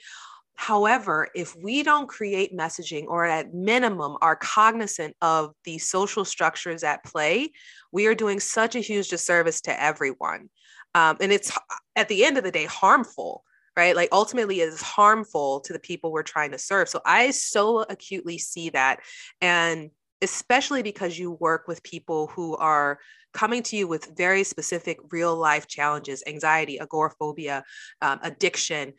However, 0.56 1.30
if 1.36 1.56
we 1.56 1.84
don't 1.84 2.10
create 2.10 2.58
messaging 2.58 3.06
or 3.08 3.26
at 3.26 3.54
minimum 3.54 4.18
are 4.22 4.36
cognizant 4.36 5.16
of 5.22 5.54
the 5.66 5.78
social 5.78 6.26
structures 6.26 6.84
at 6.84 7.04
play, 7.04 7.52
we 7.92 8.08
are 8.08 8.16
doing 8.16 8.40
such 8.40 8.76
a 8.76 8.80
huge 8.80 9.10
disservice 9.10 9.62
to 9.62 9.82
everyone. 9.82 10.50
Um, 10.96 11.18
and 11.22 11.32
it's 11.32 11.56
at 11.96 12.10
the 12.10 12.26
end 12.26 12.40
of 12.40 12.44
the 12.44 12.52
day 12.52 12.66
harmful 12.66 13.44
right? 13.78 13.96
Like 13.96 14.10
ultimately 14.12 14.60
is 14.60 14.82
harmful 14.82 15.62
to 15.62 15.72
the 15.72 15.80
people 15.80 16.12
we're 16.12 16.24
trying 16.24 16.52
to 16.52 16.58
serve. 16.58 16.90
So 16.90 17.00
I 17.06 17.30
so 17.30 17.86
acutely 17.88 18.40
see 18.40 18.72
that. 18.72 19.02
And 19.40 19.92
especially 20.24 20.82
because 20.82 21.18
you 21.18 21.32
work 21.32 21.68
with 21.68 21.84
people 21.84 22.28
who 22.28 22.58
are 22.58 22.98
coming 23.34 23.62
to 23.62 23.78
you 23.78 23.88
with 23.88 24.18
very 24.18 24.44
specific 24.44 24.98
real 25.12 25.36
life 25.36 25.68
challenges, 25.68 26.24
anxiety, 26.26 26.80
agoraphobia, 26.80 27.64
um, 28.02 28.20
addiction. 28.24 28.94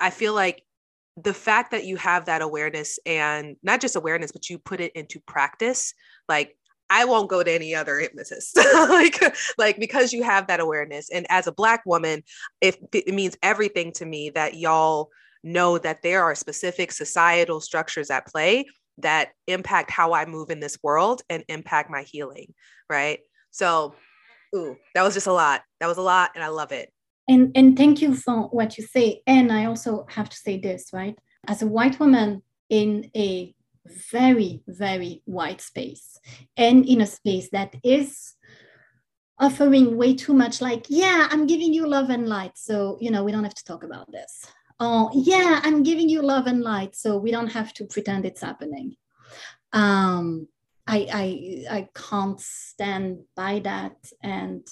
I 0.00 0.10
feel 0.10 0.34
like 0.34 0.64
the 1.16 1.34
fact 1.34 1.70
that 1.70 1.84
you 1.84 1.96
have 1.96 2.24
that 2.24 2.42
awareness 2.42 2.98
and 3.06 3.54
not 3.62 3.80
just 3.80 3.94
awareness, 3.94 4.32
but 4.32 4.50
you 4.50 4.58
put 4.58 4.80
it 4.80 4.90
into 4.96 5.20
practice, 5.20 5.94
like 6.28 6.56
I 6.90 7.04
won't 7.04 7.30
go 7.30 7.42
to 7.42 7.50
any 7.50 7.74
other 7.74 7.98
hypnotist. 7.98 8.56
like, 8.74 9.20
like 9.58 9.78
because 9.78 10.12
you 10.12 10.22
have 10.22 10.46
that 10.46 10.60
awareness. 10.60 11.10
And 11.10 11.26
as 11.30 11.46
a 11.46 11.52
black 11.52 11.82
woman, 11.86 12.22
if 12.60 12.76
it 12.92 13.12
means 13.14 13.36
everything 13.42 13.92
to 13.92 14.06
me 14.06 14.30
that 14.30 14.54
y'all 14.54 15.10
know 15.42 15.78
that 15.78 16.02
there 16.02 16.22
are 16.22 16.34
specific 16.34 16.92
societal 16.92 17.60
structures 17.60 18.10
at 18.10 18.26
play 18.26 18.66
that 18.98 19.30
impact 19.46 19.90
how 19.90 20.14
I 20.14 20.24
move 20.24 20.50
in 20.50 20.60
this 20.60 20.78
world 20.82 21.22
and 21.28 21.44
impact 21.48 21.90
my 21.90 22.02
healing. 22.02 22.54
Right. 22.88 23.20
So, 23.50 23.94
ooh, 24.54 24.76
that 24.94 25.02
was 25.02 25.14
just 25.14 25.26
a 25.26 25.32
lot. 25.32 25.62
That 25.80 25.86
was 25.86 25.98
a 25.98 26.02
lot. 26.02 26.32
And 26.34 26.44
I 26.44 26.48
love 26.48 26.72
it. 26.72 26.92
And, 27.28 27.52
and 27.54 27.76
thank 27.76 28.02
you 28.02 28.14
for 28.14 28.48
what 28.48 28.76
you 28.76 28.84
say. 28.84 29.22
And 29.26 29.50
I 29.50 29.64
also 29.64 30.06
have 30.10 30.28
to 30.28 30.36
say 30.36 30.58
this, 30.58 30.90
right? 30.92 31.16
As 31.46 31.62
a 31.62 31.66
white 31.66 31.98
woman 31.98 32.42
in 32.68 33.10
a 33.16 33.53
very, 33.86 34.62
very 34.66 35.22
wide 35.26 35.60
space 35.60 36.18
and 36.56 36.86
in 36.86 37.00
a 37.00 37.06
space 37.06 37.50
that 37.50 37.74
is 37.82 38.34
offering 39.38 39.96
way 39.96 40.14
too 40.14 40.32
much 40.32 40.60
like, 40.60 40.86
yeah, 40.88 41.28
I'm 41.30 41.46
giving 41.46 41.72
you 41.72 41.86
love 41.86 42.10
and 42.10 42.28
light. 42.28 42.56
So, 42.56 42.96
you 43.00 43.10
know, 43.10 43.24
we 43.24 43.32
don't 43.32 43.44
have 43.44 43.54
to 43.54 43.64
talk 43.64 43.82
about 43.84 44.10
this. 44.10 44.46
Oh, 44.80 45.10
yeah, 45.14 45.60
I'm 45.62 45.82
giving 45.82 46.08
you 46.08 46.22
love 46.22 46.46
and 46.46 46.62
light. 46.62 46.96
So 46.96 47.18
we 47.18 47.30
don't 47.30 47.52
have 47.52 47.72
to 47.74 47.84
pretend 47.84 48.24
it's 48.24 48.40
happening. 48.40 48.96
Um, 49.72 50.48
I, 50.86 51.08
I, 51.12 51.76
I 51.76 51.88
can't 51.94 52.40
stand 52.40 53.20
by 53.34 53.60
that 53.60 53.96
and, 54.22 54.66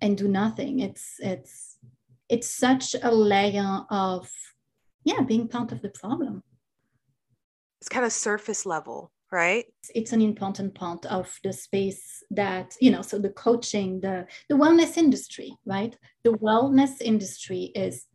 and 0.00 0.18
do 0.18 0.28
nothing. 0.28 0.80
It's, 0.80 1.16
it's, 1.20 1.78
it's 2.28 2.48
such 2.48 2.96
a 3.00 3.12
layer 3.12 3.82
of, 3.90 4.28
yeah, 5.04 5.20
being 5.20 5.48
part 5.48 5.70
of 5.70 5.82
the 5.82 5.90
problem 5.90 6.42
it's 7.84 7.90
kind 7.90 8.06
of 8.06 8.12
surface 8.12 8.64
level 8.64 9.12
right? 9.30 9.66
It's 9.96 10.12
an 10.12 10.22
important 10.22 10.76
part 10.76 11.04
of 11.06 11.26
the 11.42 11.52
space 11.52 12.22
that 12.30 12.76
you 12.80 12.90
know 12.90 13.02
so 13.02 13.18
the 13.18 13.30
coaching 13.30 14.00
the 14.00 14.26
the 14.48 14.54
wellness 14.54 14.96
industry 14.96 15.54
right? 15.66 15.94
The 16.22 16.34
wellness 16.34 17.02
industry 17.02 17.72
is 17.74 18.06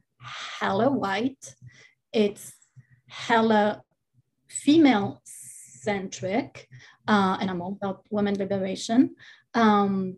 hella 0.60 0.90
white. 0.90 1.56
It's 2.14 2.54
hella 3.08 3.84
female 4.48 5.22
centric 5.26 6.68
uh, 7.08 7.38
and 7.40 7.50
i'm 7.50 7.62
all 7.62 7.78
about 7.80 8.06
women 8.10 8.36
liberation. 8.36 9.16
Um, 9.54 10.18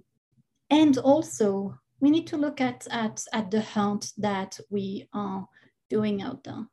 and 0.69 0.97
also 0.97 1.77
we 1.99 2.09
need 2.09 2.27
to 2.27 2.37
look 2.37 2.61
at 2.61 2.87
at 2.89 3.21
at 3.33 3.51
the 3.51 3.61
hunt 3.61 4.13
that 4.17 4.59
we 4.69 5.09
are 5.13 5.45
doing 5.89 6.21
out 6.21 6.43
there. 6.43 6.65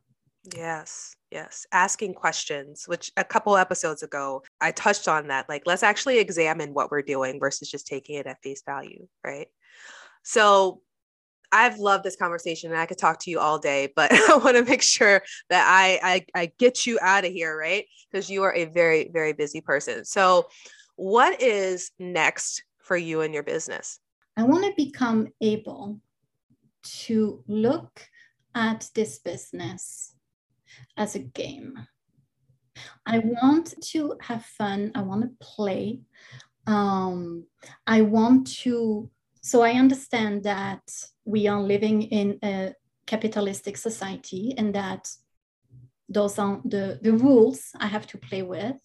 Yes, 0.54 1.16
yes. 1.30 1.66
Asking 1.72 2.14
questions, 2.14 2.84
which 2.86 3.12
a 3.16 3.24
couple 3.24 3.56
episodes 3.56 4.02
ago 4.02 4.42
I 4.60 4.72
touched 4.72 5.08
on 5.08 5.28
that. 5.28 5.48
Like, 5.48 5.62
let's 5.66 5.82
actually 5.82 6.18
examine 6.18 6.74
what 6.74 6.90
we're 6.90 7.02
doing 7.02 7.38
versus 7.40 7.70
just 7.70 7.86
taking 7.86 8.16
it 8.16 8.26
at 8.26 8.42
face 8.42 8.62
value, 8.64 9.06
right? 9.24 9.48
So, 10.22 10.82
I've 11.50 11.78
loved 11.78 12.04
this 12.04 12.16
conversation 12.16 12.70
and 12.70 12.78
I 12.78 12.86
could 12.86 12.98
talk 12.98 13.20
to 13.20 13.30
you 13.30 13.40
all 13.40 13.58
day, 13.58 13.90
but 13.96 14.12
I 14.30 14.36
want 14.36 14.56
to 14.56 14.64
make 14.64 14.82
sure 14.82 15.22
that 15.48 15.66
I, 15.66 16.26
I, 16.34 16.42
I 16.42 16.52
get 16.58 16.86
you 16.86 16.98
out 17.00 17.24
of 17.24 17.32
here, 17.32 17.56
right? 17.56 17.86
Because 18.10 18.28
you 18.30 18.42
are 18.42 18.54
a 18.54 18.66
very, 18.66 19.08
very 19.12 19.32
busy 19.32 19.60
person. 19.60 20.04
So, 20.04 20.48
what 20.96 21.40
is 21.40 21.90
next 21.98 22.64
for 22.78 22.96
you 22.96 23.20
and 23.20 23.32
your 23.32 23.44
business? 23.44 24.00
I 24.36 24.42
want 24.42 24.64
to 24.64 24.72
become 24.76 25.28
able 25.40 26.00
to 26.82 27.42
look 27.46 28.08
at 28.54 28.88
this 28.94 29.18
business 29.18 30.14
as 30.96 31.14
a 31.14 31.20
game. 31.20 31.74
I 33.06 33.18
want 33.18 33.74
to 33.90 34.16
have 34.20 34.44
fun. 34.44 34.92
I 34.94 35.02
want 35.02 35.22
to 35.22 35.30
play. 35.40 36.00
Um, 36.66 37.44
I 37.86 38.02
want 38.02 38.46
to, 38.62 39.10
so 39.40 39.62
I 39.62 39.72
understand 39.72 40.44
that 40.44 40.82
we 41.24 41.46
are 41.46 41.60
living 41.60 42.02
in 42.02 42.38
a 42.42 42.74
capitalistic 43.06 43.76
society 43.76 44.54
and 44.58 44.74
that 44.74 45.08
those 46.08 46.38
are 46.38 46.60
the, 46.64 46.98
the 47.02 47.12
rules 47.12 47.70
I 47.78 47.86
have 47.86 48.06
to 48.08 48.18
play 48.18 48.42
with. 48.42 48.76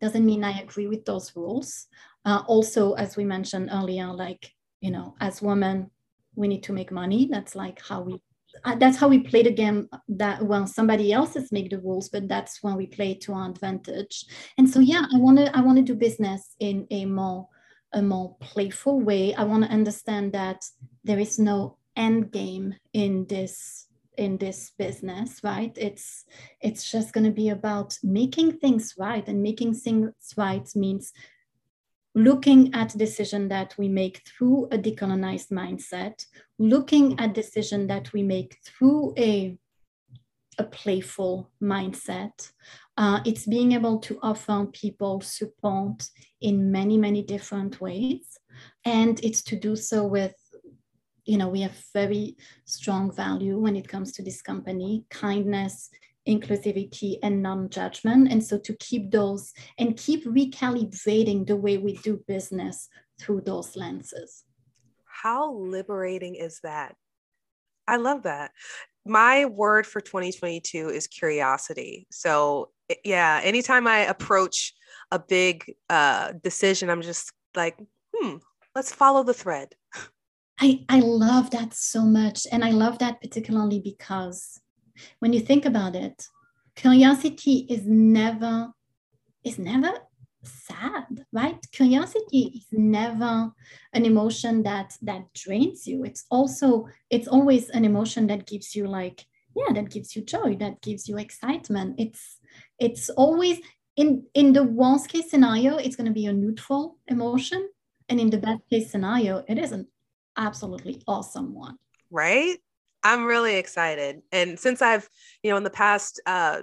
Doesn't 0.00 0.26
mean 0.26 0.44
I 0.44 0.60
agree 0.60 0.86
with 0.86 1.04
those 1.04 1.34
rules. 1.36 1.86
Uh, 2.24 2.42
also, 2.46 2.92
as 2.94 3.16
we 3.16 3.24
mentioned 3.24 3.70
earlier, 3.72 4.12
like, 4.12 4.52
you 4.80 4.90
know, 4.90 5.14
as 5.20 5.42
women, 5.42 5.90
we 6.34 6.48
need 6.48 6.62
to 6.64 6.72
make 6.72 6.92
money. 6.92 7.28
That's 7.30 7.54
like 7.54 7.80
how 7.80 8.02
we 8.02 8.20
Uh, 8.64 8.74
that's 8.76 8.96
how 8.96 9.08
we 9.08 9.18
play 9.18 9.42
the 9.42 9.52
game 9.52 9.88
that 10.08 10.42
well 10.42 10.66
somebody 10.66 11.12
else 11.12 11.36
else's 11.36 11.52
make 11.52 11.70
the 11.70 11.78
rules 11.78 12.08
but 12.08 12.28
that's 12.28 12.62
when 12.62 12.76
we 12.76 12.86
play 12.86 13.14
to 13.14 13.32
our 13.32 13.48
advantage. 13.48 14.24
And 14.58 14.68
so 14.68 14.80
yeah 14.80 15.06
i 15.14 15.18
want 15.18 15.38
to 15.38 15.56
i 15.56 15.60
want 15.60 15.78
to 15.78 15.82
do 15.82 15.94
business 15.94 16.54
in 16.60 16.86
a 16.90 17.04
more 17.06 17.48
a 17.92 18.02
more 18.02 18.36
playful 18.40 19.00
way. 19.00 19.34
I 19.34 19.44
want 19.44 19.64
to 19.64 19.70
understand 19.70 20.32
that 20.32 20.64
there 21.04 21.18
is 21.18 21.38
no 21.38 21.76
end 21.96 22.30
game 22.30 22.74
in 22.92 23.26
this 23.26 23.86
in 24.16 24.36
this 24.36 24.72
business 24.78 25.40
right? 25.42 25.72
It's 25.76 26.24
it's 26.60 26.90
just 26.90 27.12
going 27.12 27.24
to 27.24 27.30
be 27.30 27.48
about 27.48 27.96
making 28.02 28.58
things 28.58 28.94
right 28.98 29.26
and 29.26 29.42
making 29.42 29.74
things 29.74 30.12
right 30.36 30.68
means 30.76 31.12
looking 32.14 32.74
at 32.74 32.96
decision 32.98 33.48
that 33.48 33.74
we 33.78 33.88
make 33.88 34.22
through 34.26 34.66
a 34.72 34.78
decolonized 34.78 35.50
mindset, 35.50 36.24
looking 36.58 37.18
at 37.20 37.34
decision 37.34 37.86
that 37.86 38.12
we 38.12 38.22
make 38.22 38.58
through 38.64 39.14
a, 39.16 39.56
a 40.58 40.64
playful 40.64 41.50
mindset. 41.62 42.50
Uh, 42.96 43.20
it's 43.24 43.46
being 43.46 43.72
able 43.72 43.98
to 43.98 44.18
offer 44.22 44.66
people 44.72 45.20
support 45.20 46.02
in 46.40 46.70
many, 46.72 46.98
many 46.98 47.22
different 47.22 47.80
ways. 47.80 48.38
And 48.84 49.22
it's 49.24 49.42
to 49.44 49.56
do 49.56 49.76
so 49.76 50.04
with, 50.04 50.34
you 51.24 51.38
know, 51.38 51.48
we 51.48 51.60
have 51.60 51.76
very 51.94 52.36
strong 52.64 53.14
value 53.14 53.58
when 53.58 53.76
it 53.76 53.88
comes 53.88 54.12
to 54.12 54.22
this 54.22 54.42
company, 54.42 55.04
kindness, 55.10 55.90
inclusivity 56.30 57.18
and 57.22 57.42
non-judgment. 57.42 58.30
And 58.30 58.42
so 58.42 58.58
to 58.58 58.74
keep 58.76 59.10
those 59.10 59.52
and 59.78 59.96
keep 59.96 60.24
recalibrating 60.24 61.46
the 61.46 61.56
way 61.56 61.78
we 61.78 61.96
do 61.98 62.22
business 62.26 62.88
through 63.20 63.42
those 63.42 63.76
lenses. 63.76 64.44
How 65.04 65.52
liberating 65.52 66.36
is 66.36 66.60
that? 66.62 66.94
I 67.86 67.96
love 67.96 68.22
that. 68.22 68.52
My 69.04 69.46
word 69.46 69.86
for 69.86 70.00
2022 70.00 70.88
is 70.88 71.06
curiosity. 71.06 72.06
So 72.10 72.70
yeah 73.04 73.40
anytime 73.44 73.86
i 73.86 73.98
approach 73.98 74.74
a 75.12 75.18
big 75.20 75.64
uh, 75.88 76.32
decision 76.42 76.90
i'm 76.90 77.02
just 77.02 77.32
like 77.54 77.78
hmm 78.12 78.38
let's 78.74 78.92
follow 78.92 79.22
the 79.22 79.34
thread. 79.34 79.74
I, 80.60 80.84
I 80.88 81.00
love 81.00 81.50
that 81.50 81.74
so 81.74 82.02
much. 82.02 82.46
And 82.52 82.64
I 82.64 82.70
love 82.70 82.98
that 82.98 83.20
particularly 83.20 83.80
because 83.80 84.60
when 85.18 85.32
you 85.32 85.40
think 85.40 85.64
about 85.64 85.94
it, 85.94 86.26
curiosity 86.76 87.66
is 87.68 87.82
never 87.86 88.72
is 89.44 89.58
never 89.58 89.92
sad 90.42 91.26
right? 91.32 91.58
Curiosity 91.72 92.52
is 92.56 92.66
never 92.72 93.52
an 93.92 94.04
emotion 94.04 94.62
that 94.62 94.96
that 95.02 95.32
drains 95.34 95.86
you. 95.86 96.04
It's 96.04 96.24
also 96.30 96.88
it's 97.10 97.28
always 97.28 97.68
an 97.70 97.84
emotion 97.84 98.26
that 98.28 98.46
gives 98.46 98.74
you 98.74 98.86
like 98.86 99.26
yeah 99.56 99.72
that 99.74 99.90
gives 99.90 100.14
you 100.14 100.22
joy 100.22 100.56
that 100.56 100.80
gives 100.82 101.08
you 101.08 101.18
excitement. 101.18 101.96
It's 101.98 102.38
it's 102.78 103.10
always 103.10 103.58
in 103.96 104.24
in 104.34 104.52
the 104.52 104.64
worst 104.64 105.08
case 105.08 105.30
scenario 105.30 105.76
it's 105.76 105.96
going 105.96 106.06
to 106.06 106.12
be 106.12 106.26
a 106.26 106.32
neutral 106.32 106.98
emotion. 107.08 107.68
And 108.08 108.18
in 108.18 108.30
the 108.30 108.38
best 108.38 108.62
case 108.70 108.90
scenario 108.90 109.44
it 109.48 109.58
is 109.58 109.72
an 109.72 109.86
absolutely 110.36 111.02
awesome 111.06 111.54
one. 111.54 111.76
Right 112.10 112.58
I'm 113.02 113.24
really 113.24 113.56
excited. 113.56 114.22
And 114.32 114.58
since 114.58 114.82
I've, 114.82 115.08
you 115.42 115.50
know, 115.50 115.56
in 115.56 115.64
the 115.64 115.70
past 115.70 116.20
uh, 116.26 116.62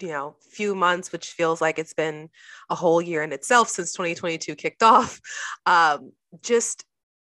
you 0.00 0.08
know 0.08 0.34
few 0.50 0.74
months 0.74 1.12
which 1.12 1.28
feels 1.28 1.60
like 1.60 1.78
it's 1.78 1.94
been 1.94 2.28
a 2.70 2.74
whole 2.74 3.00
year 3.00 3.22
in 3.22 3.30
itself 3.30 3.68
since 3.68 3.92
2022 3.92 4.56
kicked 4.56 4.82
off 4.82 5.20
um, 5.66 6.10
just 6.42 6.84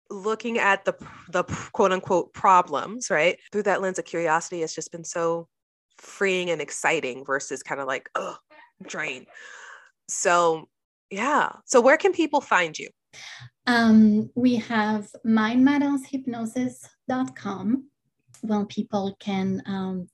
looking 0.08 0.58
at 0.58 0.84
the 0.84 0.94
the 1.32 1.42
quote 1.72 1.90
unquote 1.90 2.32
problems 2.32 3.10
right 3.10 3.40
through 3.50 3.64
that 3.64 3.82
lens 3.82 3.98
of 3.98 4.04
curiosity 4.04 4.60
has 4.60 4.72
just 4.72 4.92
been 4.92 5.02
so 5.02 5.48
freeing 6.00 6.50
and 6.50 6.60
exciting 6.60 7.24
versus 7.24 7.62
kind 7.62 7.80
of 7.80 7.86
like 7.86 8.10
oh 8.14 8.36
drain. 8.86 9.24
So 10.08 10.68
yeah. 11.10 11.52
So 11.64 11.80
where 11.80 11.96
can 11.96 12.12
people 12.12 12.40
find 12.40 12.76
you? 12.78 12.88
Um, 13.66 14.30
we 14.34 14.54
have 14.56 15.08
mindmattershypnosis.com 15.26 17.84
where 18.42 18.64
people 18.64 19.16
can 19.20 19.62
um, 19.66 20.08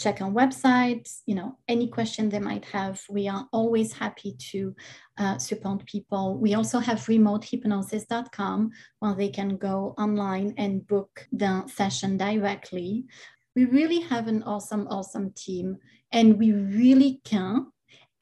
check 0.00 0.22
our 0.22 0.30
website, 0.30 1.06
you 1.26 1.34
know, 1.34 1.58
any 1.68 1.86
question 1.86 2.28
they 2.28 2.38
might 2.38 2.64
have. 2.64 3.00
We 3.10 3.28
are 3.28 3.46
always 3.52 3.92
happy 3.92 4.34
to 4.50 4.74
uh, 5.18 5.36
support 5.38 5.84
people. 5.84 6.38
We 6.38 6.54
also 6.54 6.78
have 6.78 7.00
remotehypnosis.com 7.00 8.70
where 9.00 9.14
they 9.14 9.28
can 9.28 9.58
go 9.58 9.94
online 9.98 10.54
and 10.56 10.86
book 10.86 11.28
the 11.32 11.66
session 11.66 12.16
directly. 12.16 13.04
We 13.54 13.66
really 13.66 14.00
have 14.00 14.26
an 14.26 14.42
awesome, 14.44 14.88
awesome 14.88 15.32
team 15.36 15.76
and 16.10 16.38
we 16.38 16.52
really 16.52 17.20
can. 17.24 17.66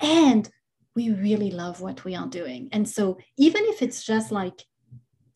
And 0.01 0.51
we 0.97 1.13
really 1.13 1.53
love 1.53 1.81
what 1.81 2.05
we 2.05 2.17
are 2.17 2.27
doing. 2.27 2.69
And 2.73 2.89
so 2.89 3.19
even 3.37 3.63
if 3.67 3.83
it's 3.83 4.05
just 4.05 4.33
like 4.33 4.65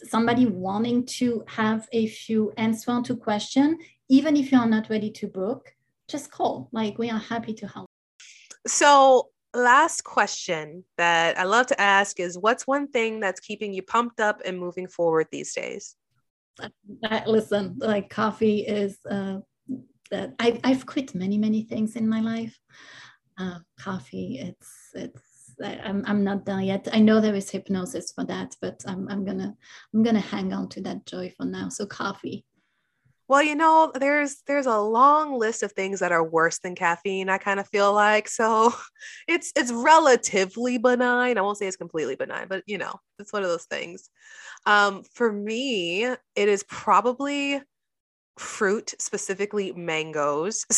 somebody 0.02 0.46
wanting 0.46 1.06
to 1.06 1.44
have 1.46 1.88
a 1.92 2.08
few 2.08 2.52
answer 2.56 3.00
to 3.02 3.14
question, 3.14 3.78
even 4.12 4.36
if 4.36 4.52
you 4.52 4.58
are 4.58 4.68
not 4.68 4.90
ready 4.90 5.10
to 5.10 5.26
book, 5.26 5.74
just 6.06 6.30
call. 6.30 6.68
Like 6.70 6.98
we 6.98 7.08
are 7.08 7.18
happy 7.18 7.54
to 7.54 7.66
help. 7.66 7.88
So, 8.66 9.30
last 9.54 10.04
question 10.04 10.84
that 10.98 11.38
I 11.38 11.44
love 11.44 11.66
to 11.68 11.80
ask 11.80 12.20
is 12.20 12.36
what's 12.36 12.66
one 12.66 12.88
thing 12.88 13.20
that's 13.20 13.40
keeping 13.40 13.72
you 13.72 13.82
pumped 13.82 14.20
up 14.20 14.42
and 14.44 14.60
moving 14.60 14.86
forward 14.86 15.28
these 15.32 15.54
days? 15.54 15.96
listen, 17.26 17.76
like 17.78 18.10
coffee 18.10 18.60
is 18.60 18.98
uh, 19.10 19.38
that 20.10 20.34
I've, 20.38 20.60
I've 20.62 20.84
quit 20.84 21.14
many, 21.14 21.38
many 21.38 21.62
things 21.62 21.96
in 21.96 22.06
my 22.06 22.20
life. 22.20 22.58
Uh, 23.38 23.60
coffee, 23.80 24.38
it's, 24.38 24.90
it's, 24.94 25.54
I'm, 25.64 26.04
I'm 26.06 26.22
not 26.22 26.44
done 26.44 26.64
yet. 26.64 26.86
I 26.92 26.98
know 26.98 27.18
there 27.18 27.34
is 27.34 27.48
hypnosis 27.48 28.12
for 28.12 28.24
that, 28.26 28.54
but 28.60 28.84
I'm, 28.86 29.08
I'm 29.08 29.24
gonna 29.24 29.56
I'm 29.94 30.02
gonna 30.02 30.20
hang 30.20 30.52
on 30.52 30.68
to 30.70 30.82
that 30.82 31.06
joy 31.06 31.32
for 31.36 31.46
now. 31.46 31.70
So 31.70 31.86
coffee 31.86 32.44
well 33.32 33.42
you 33.42 33.54
know 33.54 33.90
there's 33.98 34.42
there's 34.46 34.66
a 34.66 34.78
long 34.78 35.38
list 35.38 35.62
of 35.62 35.72
things 35.72 36.00
that 36.00 36.12
are 36.12 36.22
worse 36.22 36.58
than 36.58 36.74
caffeine 36.74 37.30
i 37.30 37.38
kind 37.38 37.58
of 37.58 37.66
feel 37.66 37.90
like 37.94 38.28
so 38.28 38.70
it's 39.26 39.50
it's 39.56 39.72
relatively 39.72 40.76
benign 40.76 41.38
i 41.38 41.40
won't 41.40 41.56
say 41.56 41.66
it's 41.66 41.78
completely 41.78 42.14
benign 42.14 42.46
but 42.46 42.62
you 42.66 42.76
know 42.76 42.94
it's 43.18 43.32
one 43.32 43.42
of 43.42 43.48
those 43.48 43.64
things. 43.64 44.10
Um 44.66 45.02
for 45.14 45.32
me 45.32 46.04
it 46.04 46.18
is 46.36 46.62
probably 46.64 47.62
fruit 48.38 48.94
specifically 48.98 49.72
mangoes. 49.72 50.66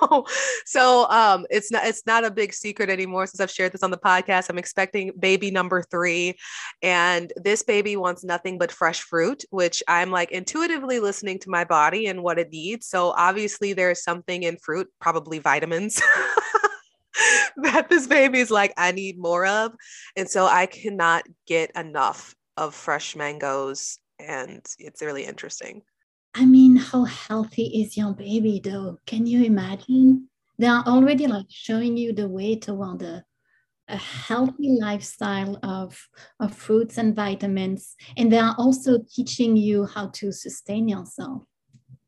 So 0.00 0.24
so 0.64 1.06
um 1.10 1.44
it's 1.50 1.70
not 1.70 1.84
it's 1.84 2.06
not 2.06 2.24
a 2.24 2.30
big 2.30 2.54
secret 2.54 2.88
anymore 2.88 3.26
since 3.26 3.38
i've 3.38 3.50
shared 3.50 3.72
this 3.72 3.82
on 3.82 3.90
the 3.90 3.98
podcast. 3.98 4.48
I'm 4.48 4.56
expecting 4.56 5.12
baby 5.18 5.50
number 5.50 5.82
three 5.82 6.38
and 6.80 7.30
this 7.36 7.62
baby 7.62 7.96
wants 7.96 8.24
nothing 8.24 8.56
but 8.56 8.72
fresh 8.72 9.02
fruit 9.02 9.44
which 9.50 9.82
i'm 9.88 10.10
like 10.10 10.30
intuitively 10.30 11.00
listening 11.00 11.38
to 11.40 11.50
my 11.50 11.64
body 11.64 12.06
and 12.06 12.22
what 12.22 12.38
it 12.38 12.50
needs. 12.50 12.86
So 12.86 13.10
obviously 13.10 13.74
there's 13.74 14.02
something 14.02 14.42
in 14.44 14.56
fruit 14.56 14.88
probably 15.02 15.38
vitamins 15.38 15.96
that 17.56 17.90
this 17.90 18.06
baby 18.06 18.38
is 18.38 18.50
like 18.50 18.72
i 18.78 18.90
need 18.90 19.18
more 19.18 19.44
of 19.44 19.74
and 20.16 20.30
so 20.30 20.46
i 20.46 20.64
cannot 20.64 21.24
get 21.46 21.70
enough 21.76 22.34
of 22.56 22.74
fresh 22.74 23.14
mangoes 23.14 23.98
and 24.18 24.64
it's 24.78 25.02
really 25.02 25.24
interesting. 25.24 25.82
I 26.34 26.46
mean, 26.46 26.59
how 26.90 27.04
healthy 27.04 27.82
is 27.82 27.96
your 27.96 28.12
baby 28.12 28.60
though? 28.62 28.98
Can 29.06 29.26
you 29.26 29.44
imagine? 29.44 30.28
They 30.58 30.66
are 30.66 30.84
already 30.86 31.26
like 31.26 31.46
showing 31.48 31.96
you 31.96 32.12
the 32.12 32.28
way 32.28 32.56
toward 32.56 33.02
a, 33.02 33.24
a 33.88 33.96
healthy 33.96 34.76
lifestyle 34.80 35.58
of, 35.62 36.08
of 36.40 36.54
fruits 36.54 36.98
and 36.98 37.14
vitamins. 37.14 37.94
And 38.16 38.32
they 38.32 38.38
are 38.38 38.54
also 38.58 38.98
teaching 39.08 39.56
you 39.56 39.86
how 39.86 40.08
to 40.14 40.32
sustain 40.32 40.88
yourself. 40.88 41.44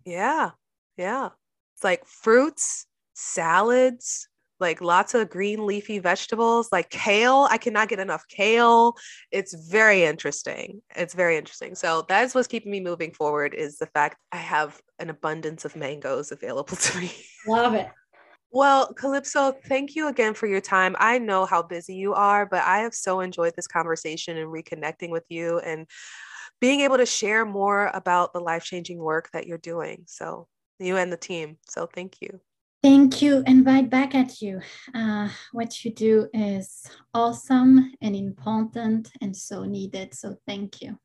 Yeah. 0.04 0.50
Yeah. 0.96 1.30
It's 1.74 1.84
like 1.84 2.04
fruits, 2.04 2.86
salads, 3.14 4.28
like 4.62 4.80
lots 4.80 5.12
of 5.12 5.28
green 5.28 5.66
leafy 5.66 5.98
vegetables 5.98 6.68
like 6.72 6.88
kale 6.88 7.46
i 7.50 7.58
cannot 7.58 7.88
get 7.88 7.98
enough 7.98 8.24
kale 8.28 8.94
it's 9.30 9.52
very 9.68 10.04
interesting 10.04 10.80
it's 10.96 11.12
very 11.12 11.36
interesting 11.36 11.74
so 11.74 12.06
that's 12.08 12.34
what's 12.34 12.48
keeping 12.48 12.72
me 12.72 12.80
moving 12.80 13.12
forward 13.12 13.52
is 13.52 13.76
the 13.76 13.86
fact 13.86 14.16
i 14.32 14.38
have 14.38 14.80
an 14.98 15.10
abundance 15.10 15.66
of 15.66 15.76
mangoes 15.76 16.32
available 16.32 16.76
to 16.80 16.98
me 16.98 17.12
love 17.46 17.74
it 17.74 17.90
well, 18.54 18.92
Calypso, 18.92 19.52
thank 19.64 19.96
you 19.96 20.08
again 20.08 20.34
for 20.34 20.46
your 20.46 20.60
time. 20.60 20.94
I 20.98 21.18
know 21.18 21.46
how 21.46 21.62
busy 21.62 21.94
you 21.94 22.12
are, 22.12 22.44
but 22.44 22.62
I 22.62 22.80
have 22.80 22.92
so 22.92 23.20
enjoyed 23.20 23.54
this 23.56 23.66
conversation 23.66 24.36
and 24.36 24.52
reconnecting 24.52 25.08
with 25.08 25.24
you 25.30 25.58
and 25.60 25.86
being 26.60 26.80
able 26.80 26.98
to 26.98 27.06
share 27.06 27.46
more 27.46 27.90
about 27.94 28.34
the 28.34 28.40
life 28.40 28.62
changing 28.62 28.98
work 28.98 29.30
that 29.32 29.46
you're 29.46 29.56
doing. 29.56 30.04
So, 30.06 30.48
you 30.78 30.98
and 30.98 31.10
the 31.10 31.16
team. 31.16 31.56
So, 31.66 31.86
thank 31.86 32.20
you. 32.20 32.40
Thank 32.82 33.22
you, 33.22 33.44
and 33.46 33.64
right 33.64 33.88
back 33.88 34.12
at 34.16 34.42
you. 34.42 34.60
Uh, 34.92 35.28
what 35.52 35.84
you 35.84 35.92
do 35.94 36.28
is 36.34 36.84
awesome 37.14 37.92
and 38.00 38.16
important 38.16 39.08
and 39.20 39.36
so 39.36 39.62
needed. 39.62 40.14
So, 40.14 40.36
thank 40.48 40.82
you. 40.82 40.98